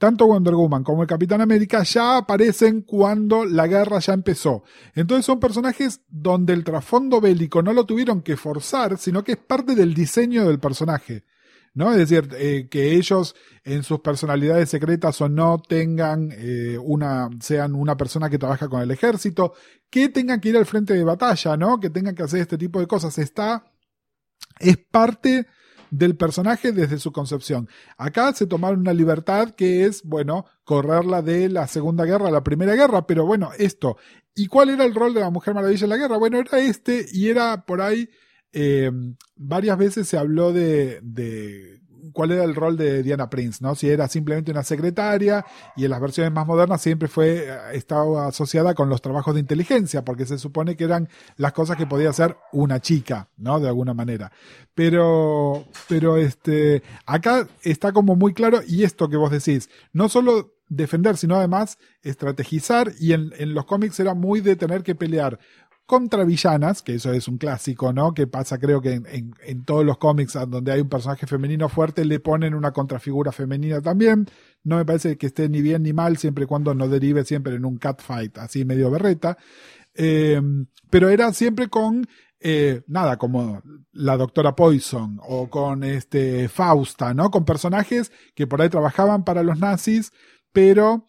[0.00, 4.64] Tanto Wonder Woman como el Capitán América ya aparecen cuando la guerra ya empezó.
[4.94, 9.38] Entonces son personajes donde el trasfondo bélico no lo tuvieron que forzar, sino que es
[9.38, 11.26] parte del diseño del personaje.
[11.74, 11.92] ¿no?
[11.92, 17.74] Es decir, eh, que ellos en sus personalidades secretas o no tengan eh, una, sean
[17.74, 19.52] una persona que trabaja con el ejército,
[19.90, 21.78] que tengan que ir al frente de batalla, ¿no?
[21.78, 23.18] Que tengan que hacer este tipo de cosas.
[23.18, 23.70] Está,
[24.58, 25.46] es parte
[25.90, 27.68] del personaje desde su concepción.
[27.96, 32.44] Acá se tomaron una libertad que es, bueno, correrla de la Segunda Guerra a la
[32.44, 33.96] Primera Guerra, pero bueno, esto.
[34.34, 36.16] ¿Y cuál era el rol de la Mujer Maravilla en la guerra?
[36.16, 38.08] Bueno, era este y era por ahí
[38.52, 38.90] eh,
[39.36, 41.79] varias veces se habló de, de
[42.12, 43.74] cuál era el rol de Diana Prince, ¿no?
[43.74, 45.44] Si era simplemente una secretaria
[45.76, 49.40] y en las versiones más modernas siempre fue, eh, estaba asociada con los trabajos de
[49.40, 53.60] inteligencia, porque se supone que eran las cosas que podía hacer una chica, ¿no?
[53.60, 54.32] De alguna manera.
[54.74, 60.54] Pero, pero este, acá está como muy claro y esto que vos decís, no solo
[60.68, 65.38] defender, sino además estrategizar y en, en los cómics era muy de tener que pelear
[65.90, 68.14] contra villanas, que eso es un clásico, ¿no?
[68.14, 72.20] Que pasa creo que en, todos los cómics donde hay un personaje femenino fuerte le
[72.20, 74.28] ponen una contrafigura femenina también.
[74.62, 77.56] No me parece que esté ni bien ni mal, siempre y cuando no derive siempre
[77.56, 79.36] en un catfight así medio berreta.
[79.96, 80.40] Eh,
[80.90, 82.06] pero era siempre con
[82.38, 83.60] eh, nada, como
[83.90, 87.32] la doctora Poison o con este Fausta, ¿no?
[87.32, 90.12] Con personajes que por ahí trabajaban para los nazis,
[90.52, 91.04] pero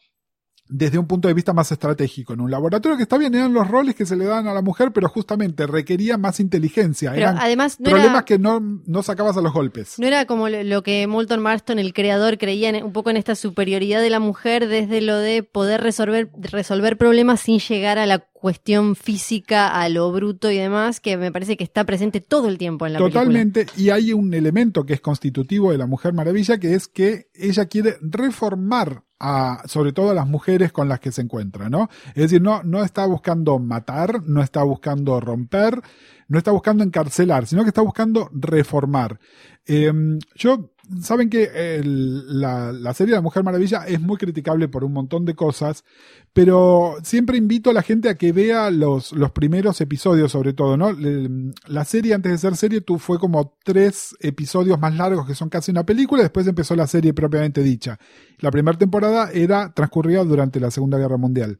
[0.71, 2.33] desde un punto de vista más estratégico.
[2.33, 4.61] En un laboratorio que está bien, eran los roles que se le dan a la
[4.61, 7.11] mujer, pero justamente requería más inteligencia.
[7.11, 9.99] Pero eran además no problemas era, que no, no sacabas a los golpes.
[9.99, 13.17] no era como lo, lo que Moulton Marston, el creador, creía en- un poco en
[13.17, 18.05] esta superioridad de la mujer desde lo de poder resolver, resolver problemas sin llegar a
[18.05, 22.47] la cuestión física, a lo bruto y demás, que me parece que está presente todo
[22.47, 22.99] el tiempo en la.
[22.99, 27.29] Totalmente, y hay un elemento que es constitutivo de la Mujer Maravilla, que es que
[27.35, 31.89] ella quiere reformar a, sobre todo a las mujeres con las que se encuentra, ¿no?
[32.09, 35.79] Es decir, no, no está buscando matar, no está buscando romper,
[36.27, 39.19] no está buscando encarcelar, sino que está buscando reformar.
[39.67, 39.93] Eh,
[40.35, 40.70] yo
[41.01, 45.35] saben que la, la serie La Mujer Maravilla es muy criticable por un montón de
[45.35, 45.83] cosas,
[46.33, 50.77] pero siempre invito a la gente a que vea los, los primeros episodios, sobre todo,
[50.77, 50.91] ¿no?
[51.67, 55.49] La serie, antes de ser serie, tú fue como tres episodios más largos que son
[55.49, 57.99] casi una película, después empezó la serie propiamente dicha.
[58.39, 61.59] La primera temporada era transcurrida durante la Segunda Guerra Mundial.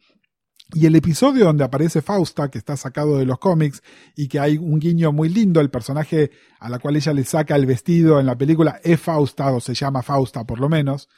[0.74, 3.84] Y el episodio donde aparece Fausta, que está sacado de los cómics,
[4.16, 7.56] y que hay un guiño muy lindo, el personaje a la cual ella le saca
[7.56, 11.10] el vestido en la película es Fausta, o se llama Fausta por lo menos.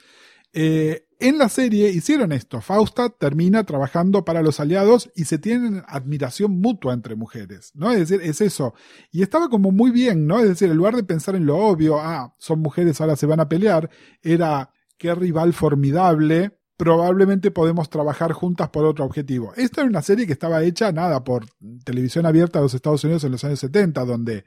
[0.54, 2.62] Eh, en la serie hicieron esto.
[2.62, 7.92] Fausta termina trabajando para los aliados y se tienen admiración mutua entre mujeres, ¿no?
[7.92, 8.74] Es decir, es eso.
[9.12, 10.40] Y estaba como muy bien, ¿no?
[10.40, 13.40] Es decir, en lugar de pensar en lo obvio, ah, son mujeres, ahora se van
[13.40, 13.90] a pelear,
[14.22, 19.54] era qué rival formidable, probablemente podemos trabajar juntas por otro objetivo.
[19.56, 21.46] Esta era una serie que estaba hecha, nada, por
[21.84, 24.46] televisión abierta de los Estados Unidos en los años 70, donde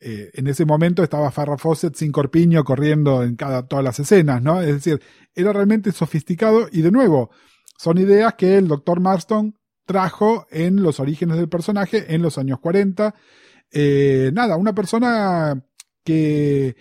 [0.00, 4.42] eh, en ese momento estaba Farrah Fawcett sin corpiño corriendo en cada, todas las escenas,
[4.42, 4.60] ¿no?
[4.60, 5.00] Es decir,
[5.34, 7.30] era realmente sofisticado y de nuevo,
[7.76, 9.00] son ideas que el Dr.
[9.00, 9.54] Marston
[9.86, 13.14] trajo en los orígenes del personaje en los años 40.
[13.72, 15.64] Eh, nada, una persona
[16.04, 16.76] que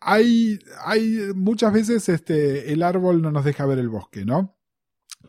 [0.00, 4.56] hay, hay muchas veces este, el árbol no nos deja ver el bosque, ¿no?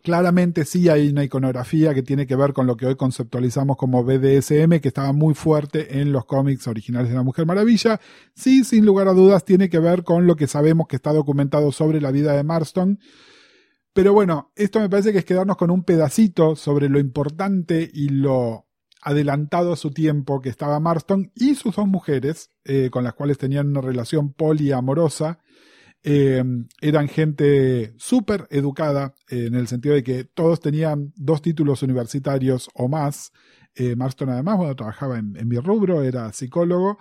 [0.03, 4.03] Claramente sí hay una iconografía que tiene que ver con lo que hoy conceptualizamos como
[4.03, 7.99] BDSM, que estaba muy fuerte en los cómics originales de la Mujer Maravilla.
[8.35, 11.71] Sí, sin lugar a dudas, tiene que ver con lo que sabemos que está documentado
[11.71, 12.99] sobre la vida de Marston.
[13.93, 18.09] Pero bueno, esto me parece que es quedarnos con un pedacito sobre lo importante y
[18.09, 18.66] lo
[19.07, 23.37] adelantado a su tiempo que estaba Marston y sus dos mujeres, eh, con las cuales
[23.37, 25.39] tenían una relación poliamorosa.
[26.03, 26.43] Eh,
[26.81, 32.69] eran gente súper educada, eh, en el sentido de que todos tenían dos títulos universitarios
[32.73, 33.31] o más.
[33.95, 36.97] Marston además, bueno, trabajaba en, en mi rubro, era psicólogo.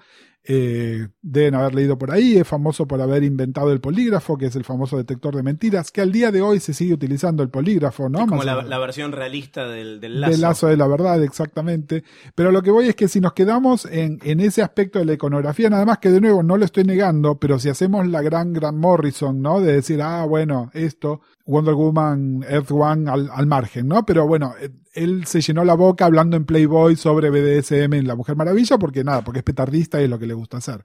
[0.49, 4.55] Eh, deben haber leído por ahí, es famoso por haber inventado el polígrafo, que es
[4.55, 8.09] el famoso detector de mentiras, que al día de hoy se sigue utilizando el polígrafo,
[8.09, 8.21] ¿no?
[8.21, 10.31] Es como Más la, versión realista del, del lazo.
[10.31, 12.05] del lazo de la verdad, exactamente.
[12.37, 15.15] Pero lo que voy es que si nos quedamos en, en ese aspecto de la
[15.15, 18.53] iconografía, nada más que de nuevo no lo estoy negando, pero si hacemos la gran,
[18.53, 19.61] gran Morrison, ¿no?
[19.61, 24.05] De decir, ah, bueno, esto, Wonder Woman, Earth One al, al margen, ¿no?
[24.05, 28.17] Pero bueno, eh, él se llenó la boca hablando en Playboy sobre BDSM en La
[28.17, 30.85] Mujer Maravilla, porque nada, porque es petardista y es lo que le gusta hacer.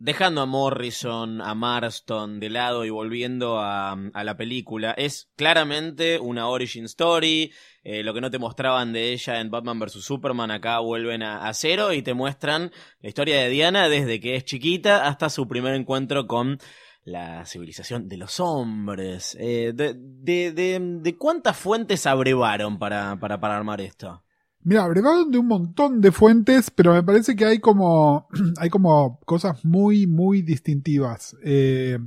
[0.00, 6.46] Dejando a Morrison, a Marston de lado y volviendo a, la película, es claramente una
[6.46, 7.52] origin story.
[7.82, 10.04] eh, lo que no te mostraban de ella en Batman vs.
[10.04, 12.70] Superman, acá vuelven a cero y te muestran
[13.00, 16.60] la historia de Diana desde que es chiquita hasta su primer encuentro con
[17.08, 19.36] la civilización de los hombres.
[19.40, 24.22] Eh, de, de, de- cuántas fuentes abrevaron para, para, para armar esto?
[24.60, 28.28] Mira, abrevaron de un montón de fuentes, pero me parece que hay como,
[28.58, 31.36] hay como cosas muy, muy distintivas.
[31.42, 31.98] Eh,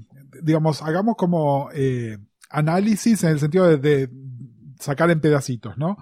[0.44, 2.18] digamos, hagamos como eh,
[2.50, 4.10] análisis en el sentido de
[4.80, 5.98] sacar en pedacitos, ¿no?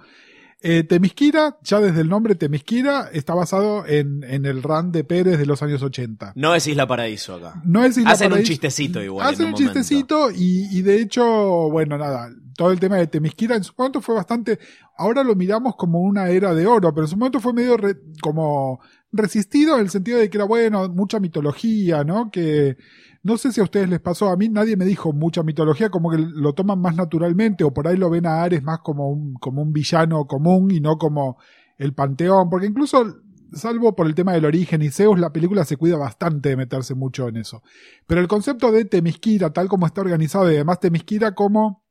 [0.62, 5.38] Eh, Temisquira, ya desde el nombre Temisquira, está basado en, en el run de Pérez
[5.38, 6.32] de los años 80.
[6.36, 7.62] No es Isla Paraíso acá.
[7.64, 9.26] No es Isla Hacen un chistecito igual.
[9.28, 9.72] en Hacen un momento.
[9.72, 11.24] chistecito y, y de hecho,
[11.70, 14.58] bueno, nada, todo el tema de Temisquira en su momento fue bastante,
[14.98, 17.96] ahora lo miramos como una era de oro, pero en su momento fue medio re-
[18.20, 18.80] como
[19.12, 22.30] resistido en el sentido de que era, bueno, mucha mitología, ¿no?
[22.30, 22.76] Que
[23.22, 26.10] no sé si a ustedes les pasó, a mí nadie me dijo mucha mitología, como
[26.10, 29.34] que lo toman más naturalmente o por ahí lo ven a Ares más como un,
[29.34, 31.38] como un villano común y no como
[31.76, 33.04] el panteón, porque incluso
[33.52, 36.94] salvo por el tema del origen y Zeus, la película se cuida bastante de meterse
[36.94, 37.62] mucho en eso.
[38.06, 41.84] Pero el concepto de Temisquira, tal como está organizado, y además Temisquira como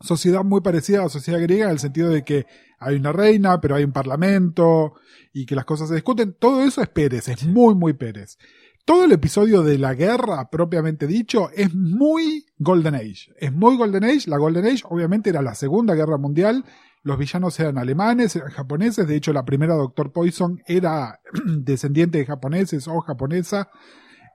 [0.00, 2.46] sociedad muy parecida a la sociedad griega, en el sentido de que
[2.78, 4.94] hay una reina, pero hay un parlamento,
[5.32, 8.36] y que las cosas se discuten, todo eso es Pérez, es muy, muy Pérez.
[8.84, 13.32] Todo el episodio de la guerra, propiamente dicho, es muy Golden Age.
[13.38, 14.28] Es muy Golden Age.
[14.28, 16.64] La Golden Age, obviamente, era la Segunda Guerra Mundial.
[17.04, 19.06] Los villanos eran alemanes, eran japoneses.
[19.06, 23.70] De hecho, la primera Doctor Poison era descendiente de japoneses o japonesa.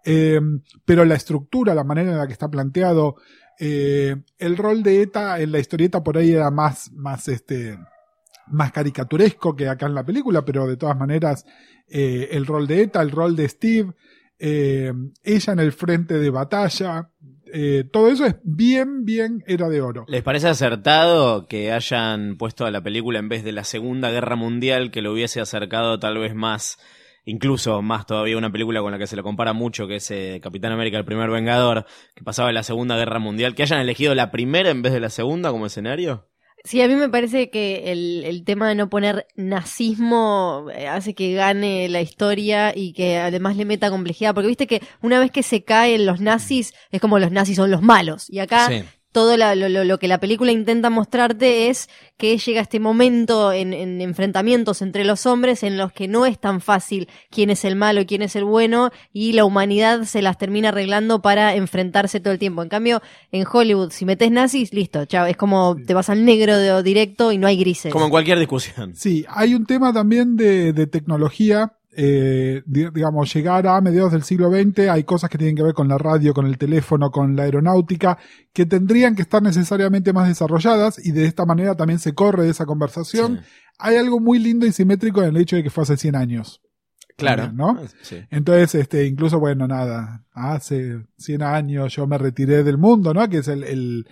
[0.06, 0.40] Eh,
[0.86, 3.18] pero la estructura, la manera en la que está planteado,
[3.60, 7.78] eh, el rol de ETA en la historieta por ahí era más, más este,
[8.48, 11.46] más caricaturesco que acá en la película, pero de todas maneras,
[11.90, 13.94] eh, el rol de ETA, el rol de Steve,
[14.40, 17.10] eh, ella en el frente de batalla,
[17.54, 20.06] eh, todo eso es bien, bien era de oro.
[20.08, 24.36] ¿Les parece acertado que hayan puesto a la película en vez de la Segunda Guerra
[24.36, 26.78] Mundial, que lo hubiese acercado tal vez más,
[27.26, 30.40] incluso más todavía una película con la que se le compara mucho, que es eh,
[30.42, 31.86] Capitán América, el primer Vengador,
[32.16, 35.00] que pasaba en la Segunda Guerra Mundial, que hayan elegido la primera en vez de
[35.00, 36.28] la segunda como escenario?
[36.64, 41.14] Sí, a mí me parece que el, el tema de no poner nazismo eh, hace
[41.14, 45.32] que gane la historia y que además le meta complejidad, porque viste que una vez
[45.32, 48.84] que se caen los nazis, es como los nazis son los malos, y acá Sí.
[49.12, 53.52] Todo la- lo, lo- lo que la película intenta mostrarte es que llega este momento
[53.54, 57.64] en, en enfrentamientos entre los hombres en los que no es tan fácil quién es
[57.66, 61.56] el malo y quién es el bueno y la humanidad se las termina arreglando para
[61.56, 62.62] enfrentarse todo el tiempo.
[62.64, 63.02] En cambio,
[63.32, 67.32] en Hollywood, si metes nazis, listo, chao, es como te vas al negro de, directo
[67.32, 67.92] y no hay grises.
[67.94, 68.96] Como en cualquier discusión.
[68.96, 71.74] Sí, hay un tema también de, de tecnología.
[72.00, 75.74] Eh, di- digamos, llegar a mediados del siglo XX, hay cosas que tienen que ver
[75.74, 78.20] con la radio, con el teléfono, con la aeronáutica,
[78.54, 82.52] que tendrían que estar necesariamente más desarrolladas y de esta manera también se corre de
[82.52, 83.40] esa conversación.
[83.44, 83.50] Sí.
[83.80, 86.62] Hay algo muy lindo y simétrico en el hecho de que fue hace 100 años.
[87.18, 87.52] Claro.
[87.52, 87.80] ¿no?
[88.04, 88.18] Sí.
[88.30, 93.28] Entonces, este, incluso, bueno, nada, hace 100 años yo me retiré del mundo, ¿no?
[93.28, 94.06] Que es el, el,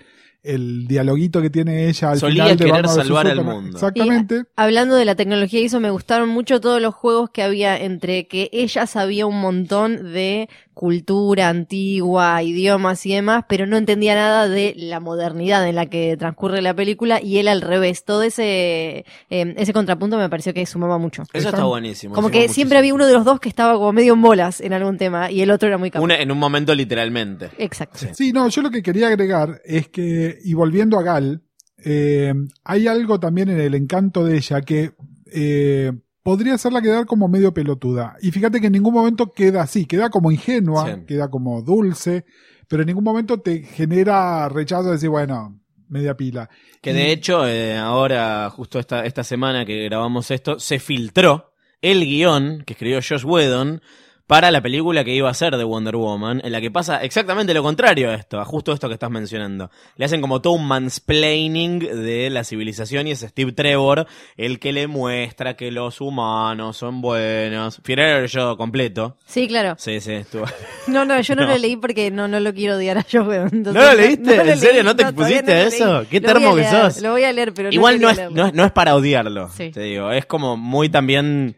[0.46, 3.78] el dialoguito que tiene ella al Solía final de querer salvar al mundo.
[3.78, 4.44] Exactamente.
[4.56, 8.28] Hablando de la tecnología y eso, me gustaron mucho todos los juegos que había entre
[8.28, 14.48] que ella sabía un montón de cultura antigua, idiomas y demás, pero no entendía nada
[14.48, 18.04] de la modernidad en la que transcurre la película y él al revés.
[18.06, 21.24] Todo ese, eh, ese contrapunto me pareció que sumaba mucho.
[21.34, 22.14] Eso está buenísimo.
[22.14, 24.74] Como que siempre había uno de los dos que estaba como medio en bolas en
[24.74, 26.04] algún tema y el otro era muy capaz.
[26.04, 27.50] Una- en un momento literalmente.
[27.58, 27.98] Exacto.
[28.14, 31.42] Sí, no, yo lo que quería agregar es que, y volviendo a Gal,
[31.84, 32.34] eh,
[32.66, 34.92] hay algo también en el encanto de ella que
[35.32, 35.92] eh,
[36.26, 38.16] podría hacerla quedar como medio pelotuda.
[38.20, 41.02] Y fíjate que en ningún momento queda así, queda como ingenua, Sí.
[41.06, 42.26] queda como dulce,
[42.68, 46.50] pero en ningún momento te genera rechazo de decir, bueno, media pila.
[46.82, 52.04] Que de hecho, eh, ahora, justo esta, esta semana que grabamos esto, se filtró el
[52.04, 53.84] guion que escribió Josh Whedon
[54.28, 57.54] para la película que iba a ser de Wonder Woman, en la que pasa exactamente
[57.54, 59.70] lo contrario a esto, a justo esto que estás mencionando.
[59.98, 64.08] Le hacen como todo un mansplaining de la civilización y es Steve Trevor
[64.38, 67.80] el que le muestra que los humanos son buenos.
[67.84, 69.18] Fierero yo completo.
[69.26, 69.76] Sí, claro.
[69.78, 70.46] Sí, sí, estuvo.
[70.88, 71.50] No, no, yo no, No.
[71.52, 73.06] lo leí porque no, no lo quiero odiar a.
[73.12, 74.36] Entonces, ¿No lo leíste?
[74.52, 74.84] ¿En serio?
[74.84, 76.06] ¿No te pusiste a eso?
[76.10, 77.02] Qué Lo termo que sos.
[77.02, 79.70] Lo voy a leer, pero no Igual no no, es, no es para odiarlo, Sí.
[79.72, 80.12] te digo.
[80.12, 81.58] Es como muy también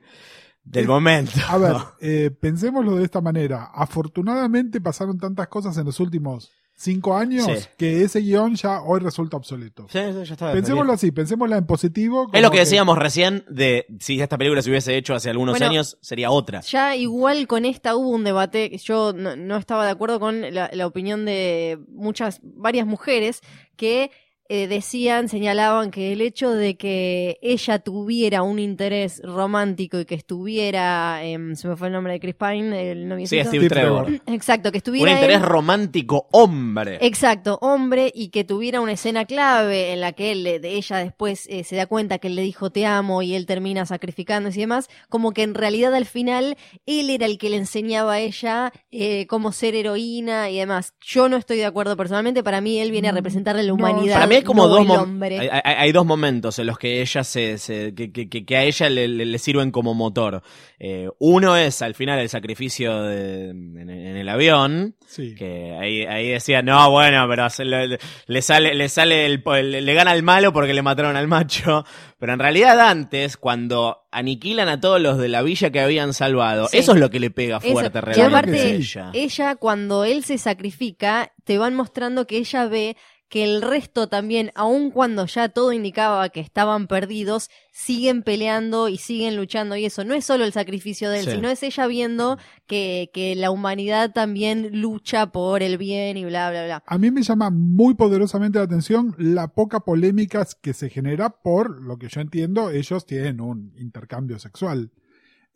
[0.70, 1.32] del Eh, momento.
[1.48, 3.70] A ver, eh, pensémoslo de esta manera.
[3.74, 7.68] Afortunadamente pasaron tantas cosas en los últimos cinco años Sí.
[7.76, 9.88] que ese guion ya hoy resulta obsoleto.
[9.90, 10.52] Sí, sí, ya está.
[10.54, 12.28] Pensémoslo así, pensémoslo en positivo.
[12.32, 15.72] Es lo que decíamos recién de si esta película se hubiese hecho hace algunos Bueno,
[15.72, 16.62] años, sería otra.
[16.62, 20.70] Ya igual con esta hubo un debate, yo no, no estaba de acuerdo con la,
[20.72, 23.42] la opinión de muchas, varias mujeres
[23.76, 24.12] que
[24.50, 30.16] eh, decían, señalaban que el hecho de que ella tuviera un interés romántico y que
[30.16, 33.44] estuviera, em, se me fue el nombre de Chris Pine, el Sí, noviecito.
[33.50, 34.06] Steve Steve Trevor.
[34.06, 34.22] Trevor.
[34.34, 36.98] Exacto, que Un estuviera interés él- romántico hombre.
[37.02, 41.64] Exacto, hombre, y que tuviera una escena clave en la que él, ella después eh,
[41.64, 44.88] se da cuenta que él le dijo te amo y él termina sacrificándose y demás,
[45.10, 49.28] como que en realidad al final él era el que le enseñaba a ella eh,
[49.28, 50.94] cómo ser heroína y demás.
[51.02, 54.14] Yo no estoy de acuerdo personalmente, para mí él viene a representarle la no, humanidad.
[54.16, 57.24] Para mí hay como no dos hay, hay- hay dos momentos en los que ella
[57.24, 60.42] se, se- que, que- que- que a ella le, le- le sirven como motor.
[60.80, 64.96] Eh, uno es al final el sacrificio de- en, en el avión.
[65.06, 65.36] Sí.
[65.36, 69.82] Que ahí, ahí decía, no, bueno, pero se le, le sale, le sale el, le,
[69.82, 71.86] le gana al malo porque le mataron al macho.
[72.20, 76.68] Pero en realidad antes, cuando aniquilan a todos los de la villa que habían salvado,
[76.68, 76.80] Sí.
[76.80, 77.72] eso es lo que le pega Eso.
[77.72, 79.12] fuerte Y realmente aparte, a ella.
[79.14, 82.98] ella, cuando él se sacrifica, te van mostrando que ella ve
[83.30, 88.98] que el resto también, aun cuando ya todo indicaba que estaban perdidos, siguen peleando y
[88.98, 89.76] siguen luchando.
[89.76, 91.32] Y eso no es solo el sacrificio de él, Sí.
[91.32, 96.50] sino es ella viendo que, que la humanidad también lucha por el bien y bla,
[96.52, 96.84] bla, bla.
[96.86, 101.82] A mí me llama muy poderosamente la atención la poca polémica que se genera por
[101.82, 104.92] lo que yo entiendo, ellos tienen un intercambio sexual.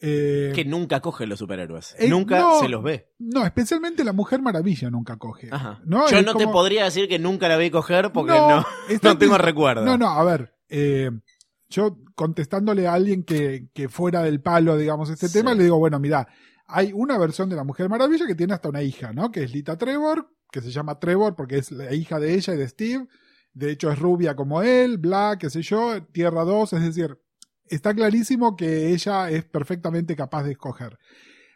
[0.04, 1.96] Eh, Que nunca coge los superhéroes.
[2.00, 2.60] Eh, nunca no.
[2.60, 3.10] se los ve.
[3.20, 5.50] no, especialmente la Mujer Maravilla nunca coge.
[5.52, 5.80] Ajá.
[5.86, 6.10] ¿no?
[6.10, 9.18] Yo Es no te podría decir que nunca la vi coger porque no, está no
[9.20, 9.86] tengo recuerdo.
[9.86, 11.12] No, no, a ver, eh,
[11.70, 15.34] yo contestándole a alguien que, que fuera del palo, digamos, este Sí.
[15.40, 16.28] tema, le digo, bueno, mira,
[16.66, 19.32] hay una versión de la Mujer Maravilla que tiene hasta una hija, ¿no?
[19.32, 22.58] Que es Lita Trevor, que se llama Trevor porque es la hija de ella y
[22.58, 23.08] de Steve.
[23.54, 27.20] De hecho, es rubia como él, bla, qué sé yo, Tierra 2, es decir,
[27.72, 30.98] está clarísimo que ella es perfectamente capaz de escoger.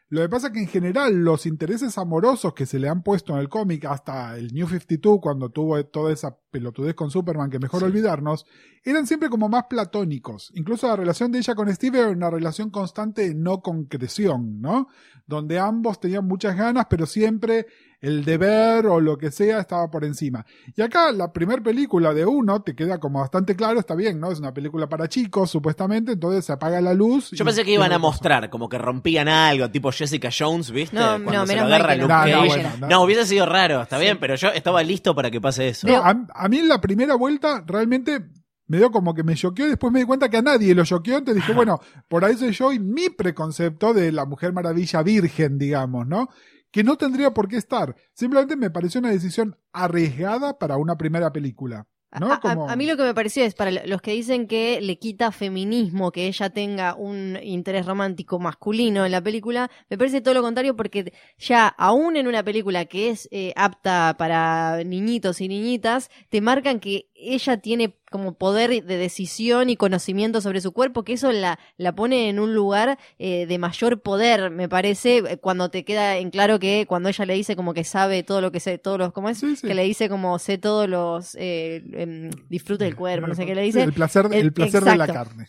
[0.07, 3.33] Lo que pasa es que en general los intereses amorosos que se le han puesto
[3.33, 7.57] en el cómic hasta el New 52 cuando tuvo toda esa pelotudez con Superman que
[7.57, 7.85] mejor Sí.
[7.87, 8.45] olvidarnos,
[8.83, 10.51] eran siempre como más platónicos.
[10.53, 14.89] Incluso la relación de ella con Steve era una relación constante de no concreción, ¿no?
[15.25, 17.65] Donde ambos tenían muchas ganas, pero siempre
[18.01, 20.45] el deber o lo que sea estaba por encima.
[20.75, 24.31] Y acá la primera película de uno te queda como bastante claro, está bien, ¿no?
[24.31, 27.31] Es una película para chicos, supuestamente, entonces se apaga la luz.
[27.31, 30.95] Yo pensé que iban a mostrar, como que rompían algo, tipo Jessica Jones, ¿viste?
[30.95, 32.19] No, Cuando no, se menos agarra Luke no.
[32.19, 32.47] Cage.
[32.47, 33.01] bueno, no, no.
[33.03, 35.87] hubiese sido raro, está bien, pero yo estaba listo para que pase eso.
[35.87, 38.25] No, a, a mí en la primera vuelta realmente
[38.67, 40.83] me dio como que me choqueó y después me di cuenta que a nadie lo
[40.85, 45.03] choqueó, entonces dije, bueno, por ahí soy yo y mi preconcepto de la Mujer Maravilla
[45.03, 46.29] virgen, digamos, ¿no?
[46.71, 47.95] Que no tendría por qué estar.
[48.13, 51.87] Simplemente me pareció una decisión arriesgada para una primera película.
[52.17, 52.31] ¿no?
[52.31, 54.79] A, a- Como- a mí lo que me pareció es para los que dicen que
[54.79, 60.21] le quita feminismo que ella tenga un interés romántico masculino en la película, me parece
[60.21, 65.41] todo lo contrario porque ya aún en una película que es eh, apta para niñitos
[65.41, 70.71] y niñitas, te marcan que ella tiene como poder de decisión y conocimiento sobre su
[70.71, 75.17] cuerpo, que eso la, la pone en un lugar eh, de mayor poder, me parece,
[75.17, 78.41] eh, cuando te queda en claro que cuando ella le dice como que sabe todo
[78.41, 79.39] lo que sé, todos los, ¿cómo es?
[79.39, 79.67] Sí, sí.
[79.67, 83.55] Que le dice como sé todos los, eh, em, disfrute del cuerpo, no sé qué
[83.55, 83.81] le dice.
[83.81, 85.47] el placer, el El- placer de la carne.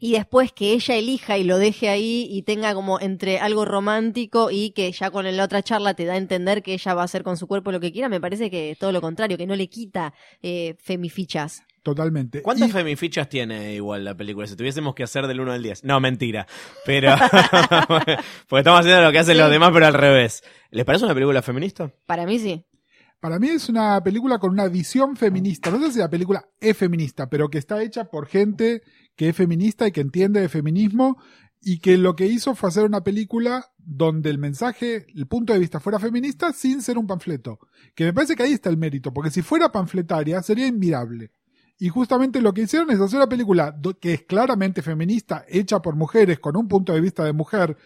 [0.00, 4.50] Y después que ella elija y lo deje ahí y tenga como entre algo romántico
[4.50, 7.04] y que ya con la otra charla te da a entender que ella va a
[7.04, 9.56] hacer con su cuerpo lo que quiera, me parece que todo lo contrario, que no
[9.56, 11.62] le quita eh, femifichas.
[11.82, 12.42] Totalmente.
[12.42, 14.46] ¿Cuántas Y- femifichas tiene igual la película?
[14.46, 15.84] Si tuviésemos que hacer del 1 al 10.
[15.84, 16.46] No, mentira.
[16.86, 17.14] Pero.
[18.48, 19.40] Porque estamos haciendo lo que hacen Sí.
[19.40, 20.42] los demás, pero al revés.
[20.70, 21.92] ¿Les parece una película feminista?
[22.06, 22.64] Para mí sí.
[23.20, 25.70] Para mí es una película con una visión feminista.
[25.70, 28.82] No sé si la película es feminista, pero que está hecha por gente
[29.16, 31.18] que es feminista y que entiende de feminismo
[31.60, 35.58] y que lo que hizo fue hacer una película donde el mensaje, el punto de
[35.58, 37.58] vista fuera feminista sin ser un panfleto.
[37.94, 41.30] Que me parece que ahí está el mérito, porque si fuera panfletaria sería inmirable.
[41.78, 45.96] Y justamente lo que hicieron es hacer una película que es claramente feminista, hecha por
[45.96, 47.76] mujeres, con un punto de vista de mujer,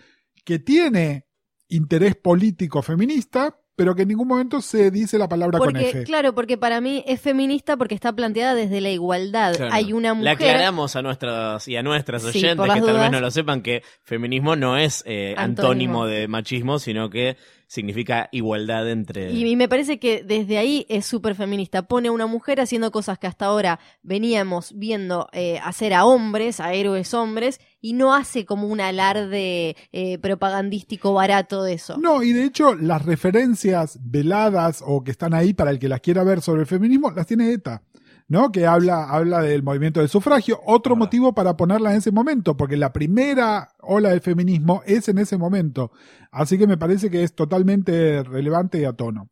[0.45, 1.27] que tiene
[1.69, 6.03] interés político feminista, pero que en ningún momento se dice la palabra con Porque, F.
[6.03, 9.55] claro, porque para mí es feminista porque está planteada desde la igualdad.
[9.55, 9.73] Claro.
[9.73, 10.33] Hay una Le mujer.
[10.33, 13.13] aclaramos a nuestras y a nuestras Sí, oyentes que tal vez dudas.
[13.13, 16.01] no lo sepan que feminismo no es eh, Antónimo.
[16.03, 17.37] antónimo de machismo, sino que
[17.69, 19.31] significa igualdad entre.
[19.31, 21.83] Y me parece que desde ahí es súper feminista.
[21.83, 26.61] Pone a una mujer haciendo cosas que hasta ahora veníamos viendo eh, hacer a hombres,
[26.61, 31.99] a héroes hombres, y no hace como un alarde eh, propagandístico barato de eso.
[31.99, 36.01] No, y de hecho las referencias veladas o que están ahí para el que las
[36.01, 37.83] quiera ver sobre el feminismo, las tiene ETA,
[38.29, 38.53] ¿no?
[38.53, 40.61] Que habla, habla del movimiento del sufragio.
[40.65, 45.19] Otro motivo para ponerla en ese momento, porque la primera ola del feminismo es en
[45.19, 45.91] ese momento.
[46.31, 49.31] Así que me parece que es totalmente relevante y a tono.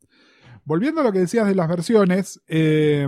[0.64, 3.06] Volviendo a lo que decías de las versiones, eh,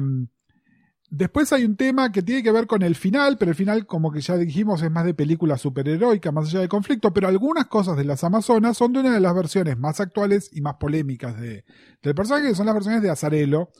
[1.10, 4.12] Después hay un tema que tiene que ver con el final, pero el final, como
[4.12, 7.96] que ya dijimos, es más de película superheroica, más allá del conflicto, pero algunas cosas
[7.96, 11.64] de las Amazonas son de una de las versiones más actuales y más polémicas de,
[12.02, 13.70] del personaje, que son las versiones de Azarelo.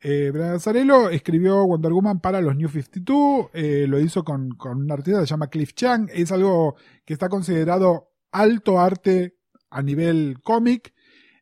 [0.00, 4.82] Eh, Brian Azarelo escribió Wonder Woman para los New 52, eh, lo hizo con, con
[4.82, 9.36] un artista que se llama Cliff Chang, es algo que está considerado alto arte
[9.70, 10.94] a nivel cómic.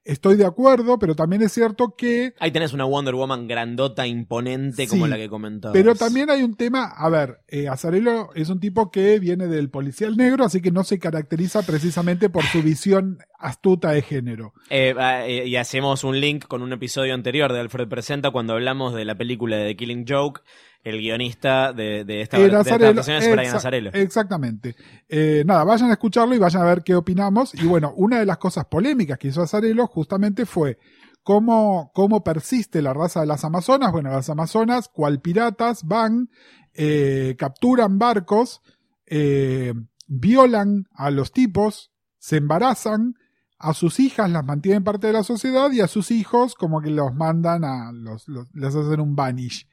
[0.05, 4.87] Estoy de acuerdo, pero también es cierto que Ahí tenés una Wonder Woman grandota, imponente,
[4.87, 5.73] como la que comentabas.
[5.73, 9.71] Pero también hay un tema, a ver, eh, Azarelo es un tipo que viene del
[9.71, 14.53] policial negro, así que no se caracteriza precisamente por su visión astuta de género.
[14.69, 18.95] Eh, eh, y hacemos un link con un episodio anterior de Alfred Presenta cuando hablamos
[18.95, 20.43] de la película de The Killing Joke.
[20.85, 23.91] El guionista de, de esta, de Azarelo, adaptación es Brian exa- Azarelo.
[23.95, 24.77] Exactamente.
[25.09, 27.55] Eh, nada, vayan a escucharlo y vayan a ver qué opinamos.
[27.55, 30.79] Y bueno, una de las cosas polémicas que hizo Azarelo justamente fue
[31.23, 33.91] cómo, cómo persiste la raza de las Amazonas.
[33.93, 36.29] Bueno, las Amazonas, cual piratas, van,
[36.75, 38.61] eh, capturan barcos,
[39.07, 39.73] eh,
[40.07, 43.15] violan a los tipos, se embarazan,
[43.59, 46.91] a sus hijas las mantienen parte de la sociedad y a sus hijos como que
[46.91, 49.67] los mandan a los, los les hacen un banish.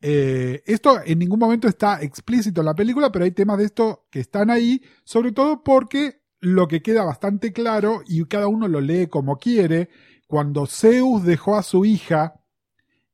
[0.00, 4.06] Eh, esto en ningún momento está explícito en la película, pero hay temas de esto
[4.10, 8.80] que están ahí, sobre todo porque lo que queda bastante claro, y cada uno lo
[8.80, 9.88] lee como quiere,
[10.26, 12.40] cuando Zeus dejó a su hija,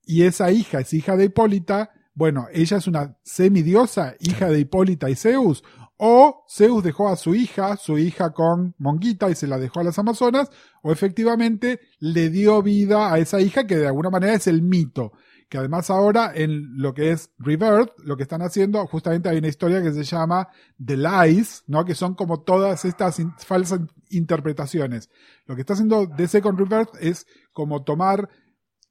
[0.04, 5.08] y esa hija es hija de Hipólita, bueno, ella es una semidiosa, hija de Hipólita
[5.08, 5.64] y Zeus,
[5.96, 9.84] o Zeus dejó a su hija, su hija con Monguita y se la dejó a
[9.84, 10.50] las Amazonas,
[10.82, 15.12] o efectivamente le dio vida a esa hija que de alguna manera es el mito.
[15.48, 19.48] Que además ahora en lo que es Rebirth, lo que están haciendo, justamente hay una
[19.48, 20.48] historia que se llama
[20.84, 21.84] The Lies, ¿no?
[21.84, 23.80] Que son como todas estas falsas
[24.10, 25.10] interpretaciones.
[25.46, 28.28] Lo que está haciendo DC con Rebirth es como tomar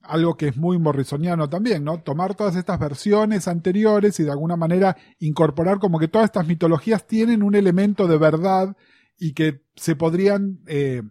[0.03, 2.01] algo que es muy morrisoniano también, ¿no?
[2.01, 7.07] Tomar todas estas versiones anteriores y de alguna manera incorporar como que todas estas mitologías
[7.07, 8.75] tienen un elemento de verdad
[9.17, 11.03] y que se podrían eh,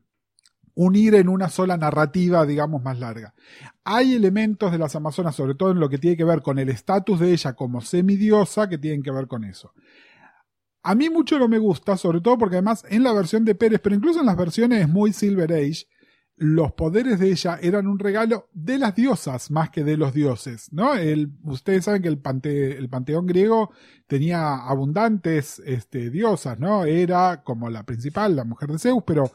[0.74, 3.34] unir en una sola narrativa, digamos, más larga.
[3.84, 6.68] Hay elementos de las Amazonas, sobre todo en lo que tiene que ver con el
[6.68, 9.72] estatus de ella como semidiosa, que tienen que ver con eso.
[10.82, 13.80] A mí mucho no me gusta, sobre todo porque además en la versión de Pérez,
[13.82, 15.86] pero incluso en las versiones muy Silver Age,
[16.36, 20.72] los poderes de ella eran un regalo de las diosas más que de los dioses,
[20.72, 20.94] ¿no?
[20.94, 23.70] El, ustedes saben que el, pante, el panteón griego
[24.08, 26.84] tenía abundantes este, diosas, ¿no?
[26.84, 29.30] Era como la principal, la mujer de Zeus, pero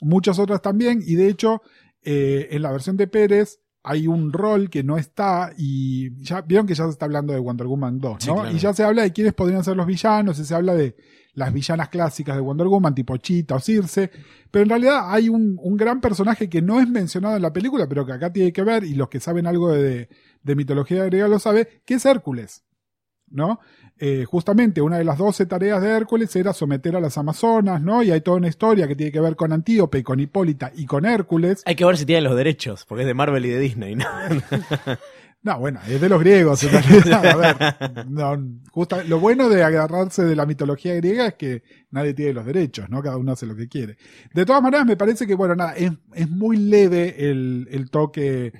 [0.00, 1.62] muchas otras también, y de hecho,
[2.02, 6.66] eh, en la versión de Pérez hay un rol que no está, y ya vieron
[6.66, 8.18] que ya se está hablando de Wonder Woman 2, ¿no?
[8.20, 8.56] Sí, claro.
[8.56, 10.96] Y ya se habla de quiénes podrían ser los villanos, y se habla de
[11.34, 14.10] las villanas clásicas de Wonder Woman, tipo Cheetah o Circe,
[14.50, 17.88] pero en realidad hay un, un gran personaje que no es mencionado en la película,
[17.88, 20.08] pero que acá tiene que ver, y los que saben algo de,
[20.42, 22.64] de mitología griega lo sabe, que es Hércules,
[23.30, 23.60] ¿no?
[24.00, 28.02] Eh, justamente una de las 12 tareas de Hércules era someter a las Amazonas, ¿no?
[28.02, 31.04] Y hay toda una historia que tiene que ver con Antíope, con Hipólita y con
[31.04, 31.62] Hércules.
[31.66, 34.04] Hay que ver si tienen los derechos, porque es de Marvel y de Disney, ¿no?
[35.40, 36.64] No, bueno, es de los griegos.
[36.64, 37.24] en realidad.
[37.32, 38.36] A ver, no,
[38.72, 41.62] justa- lo bueno de agarrarse de la mitología griega es que
[41.92, 43.00] nadie tiene los derechos, ¿no?
[43.02, 43.96] Cada uno hace lo que quiere.
[44.34, 48.52] De todas maneras, me parece que, bueno, nada, es, es muy leve el, el toque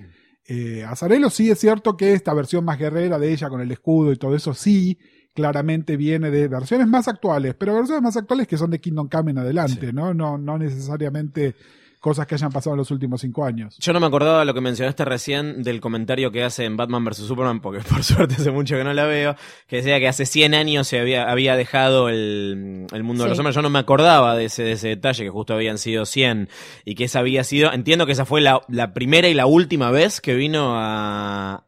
[0.48, 1.30] eh, Azarelo.
[1.30, 4.34] Sí es cierto que esta versión más guerrera de ella con el escudo y todo
[4.34, 4.98] eso, sí,
[5.34, 9.30] claramente viene de versiones más actuales, pero versiones más actuales que son de Kingdom Come
[9.30, 9.92] en adelante, Sí.
[9.92, 10.12] ¿no?
[10.14, 11.54] No, no necesariamente
[12.00, 13.76] cosas que hayan pasado en los últimos cinco años.
[13.78, 17.18] Yo no me acordaba lo que mencionaste recién del comentario que hace en Batman vs.
[17.18, 19.36] Superman, porque por suerte hace mucho que no la veo,
[19.66, 23.38] que decía que hace 100 años se había, había dejado el, el mundo de los
[23.38, 23.54] hombres.
[23.54, 26.48] Yo no me acordaba de ese, de ese detalle, que justo habían sido 100,
[26.84, 29.90] y que esa había sido, entiendo que esa fue la, la primera y la última
[29.90, 31.64] vez que vino a...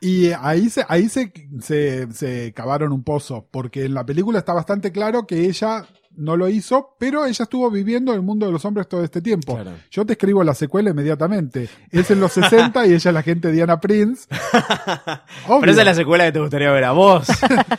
[0.00, 4.52] Y ahí se, ahí se, se, se cavaron un pozo, porque en la película está
[4.52, 5.86] bastante claro que ella
[6.16, 9.20] no lo hizo, pero ella estuvo viviendo en el mundo de los hombres todo este
[9.20, 9.54] tiempo.
[9.54, 9.72] Claro.
[9.90, 11.68] Yo te escribo la secuela inmediatamente.
[11.90, 14.26] Es en los 60 y ella es la gente Diana Prince.
[15.46, 15.60] Obvio.
[15.60, 17.26] Pero esa es la secuela que te gustaría ver a vos.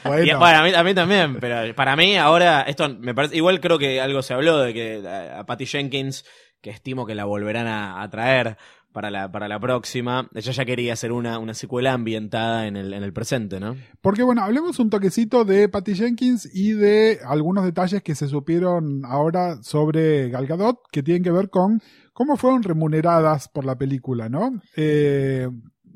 [0.03, 0.25] Bueno.
[0.25, 3.59] Y, bueno, a mí, a mí también, pero para mí ahora, esto me parece, igual
[3.59, 6.25] creo que algo se habló de que a, a Patty Jenkins,
[6.61, 8.57] que estimo que la volverán a, a traer
[8.95, 12.93] para la, para la próxima, ella ya quería hacer una, una secuela ambientada en el,
[12.93, 13.75] en el presente, ¿no?
[13.99, 19.03] Porque bueno, hablemos un toquecito de Patty Jenkins y de algunos detalles que se supieron
[19.03, 21.81] ahora sobre Gal Gadot que tienen que ver con
[22.13, 24.61] cómo fueron remuneradas por la película, ¿no?
[24.77, 25.49] Eh,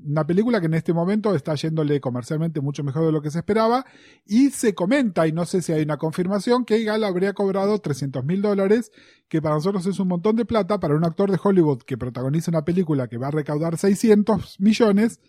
[0.06, 3.40] una película que en este momento está yéndole comercialmente mucho mejor de lo que se
[3.40, 3.86] esperaba
[4.26, 8.24] y se comenta, y no sé si hay una confirmación, que Gal habría cobrado 300
[8.26, 8.92] mil dólares,
[9.28, 12.52] que para nosotros es un montón de plata, para un actor de Hollywood que protagoniza
[12.52, 15.20] una película que va a recaudar 600 millones,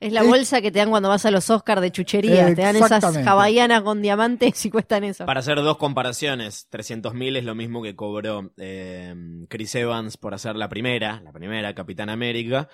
[0.00, 2.52] Es la bolsa que te dan cuando vas a los Oscars de chuchería.
[2.56, 5.26] Te dan esas hawaianas con diamantes y cuestan eso.
[5.26, 9.14] Para hacer dos comparaciones, 300.000 es lo mismo que cobró eh,
[9.48, 12.68] Chris Evans por hacer la primera, la primera Capitán América,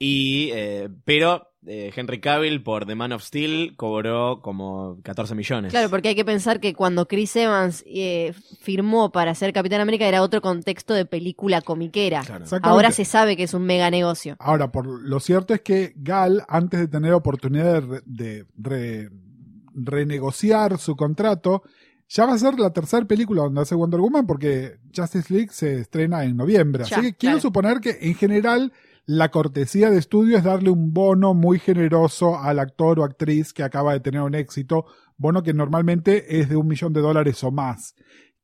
[0.00, 5.70] y eh, pero eh, Henry Cavill por The Man of Steel cobró como 14 millones.
[5.70, 8.32] Claro, porque hay que pensar que cuando Chris Evans eh,
[8.62, 12.22] firmó para ser Capitán América era otro contexto de película comiquera.
[12.22, 12.46] Claro.
[12.62, 14.36] Ahora se sabe que es un mega negocio.
[14.38, 19.10] Ahora, por lo cierto es que Gal, antes de tener oportunidad de, re- de re-
[19.74, 21.62] renegociar su contrato,
[22.08, 25.80] ya va a ser la tercera película donde hace Wonder Woman porque Justice League se
[25.80, 26.84] estrena en noviembre.
[26.84, 27.40] Ya, Así que quiero claro.
[27.42, 28.72] suponer que en general
[29.12, 33.64] la cortesía de estudio es darle un bono muy generoso al actor o actriz que
[33.64, 34.84] acaba de tener un éxito,
[35.16, 37.96] bono que normalmente es de un millón de dólares o más.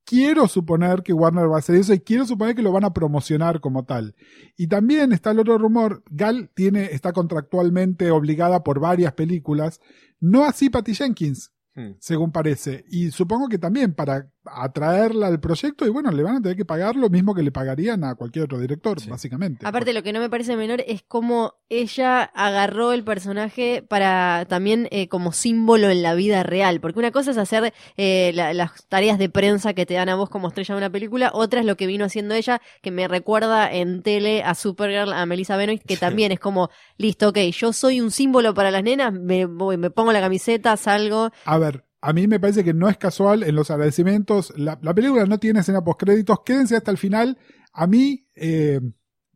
[0.04, 2.92] Quiero suponer que Warner va a hacer eso y quiero suponer que lo van a
[2.92, 4.16] promocionar como tal.
[4.56, 9.80] Y también está el otro rumor, Gal tiene, está contractualmente obligada por varias películas,
[10.18, 11.92] no así Patty Jenkins, Hmm.
[12.00, 12.86] según parece.
[12.88, 16.64] Y supongo que también para atraerla al proyecto, y bueno, le van a tener que
[16.64, 19.08] pagar lo mismo que le pagarían a cualquier otro director, Sí.
[19.10, 19.66] básicamente.
[19.66, 24.88] Aparte, lo que no me parece menor es cómo ella agarró el personaje para también
[24.90, 26.80] eh, como símbolo en la vida real.
[26.80, 30.14] Porque una cosa es hacer eh, la- las tareas de prensa que te dan a
[30.14, 33.08] vos como estrella de una película, otra es lo que vino haciendo ella, que me
[33.08, 37.72] recuerda en tele a Supergirl, a Melissa Benoist, que también es como, listo, ok, yo
[37.72, 41.30] soy un símbolo para las nenas, me, voy, me pongo la camiseta, salgo.
[41.44, 44.52] A ver, a mí me parece que no es casual en los agradecimientos.
[44.56, 46.38] La, la película no tiene escena postcréditos.
[46.44, 47.36] Quédense hasta el final.
[47.72, 48.80] A mí, eh,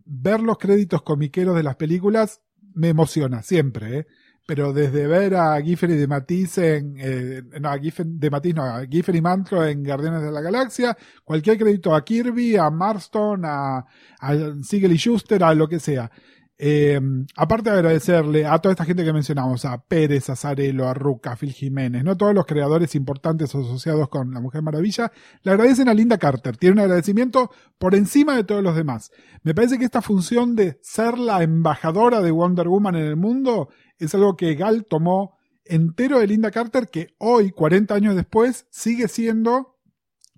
[0.04, 2.42] ver los créditos comiqueros de las películas
[2.72, 4.06] me emociona siempre, ¿eh?
[4.46, 8.54] Pero desde ver a Giffen y de Matisse en, eh, no, a Giffen, de Matisse
[8.54, 12.70] no, a Giffen y Mantlo en Guardianes de la Galaxia, cualquier crédito a Kirby, a
[12.70, 13.84] Marston, a,
[14.20, 16.08] a y Schuster, a lo que sea.
[16.62, 17.00] Eh,
[17.36, 21.32] aparte de agradecerle a toda esta gente que mencionamos, a Pérez, a Zarelo, a Ruca,
[21.32, 22.18] a Phil Jiménez, ¿no?
[22.18, 25.10] Todos los creadores importantes asociados con La Mujer Maravilla,
[25.42, 26.58] le agradecen a Linda Carter.
[26.58, 29.10] Tiene un agradecimiento por encima de todos los demás.
[29.42, 33.70] Me parece que esta función de ser la embajadora de Wonder Woman en el mundo
[33.98, 39.08] es algo que Gal tomó entero de Linda Carter, que hoy, 40 años después, sigue
[39.08, 39.79] siendo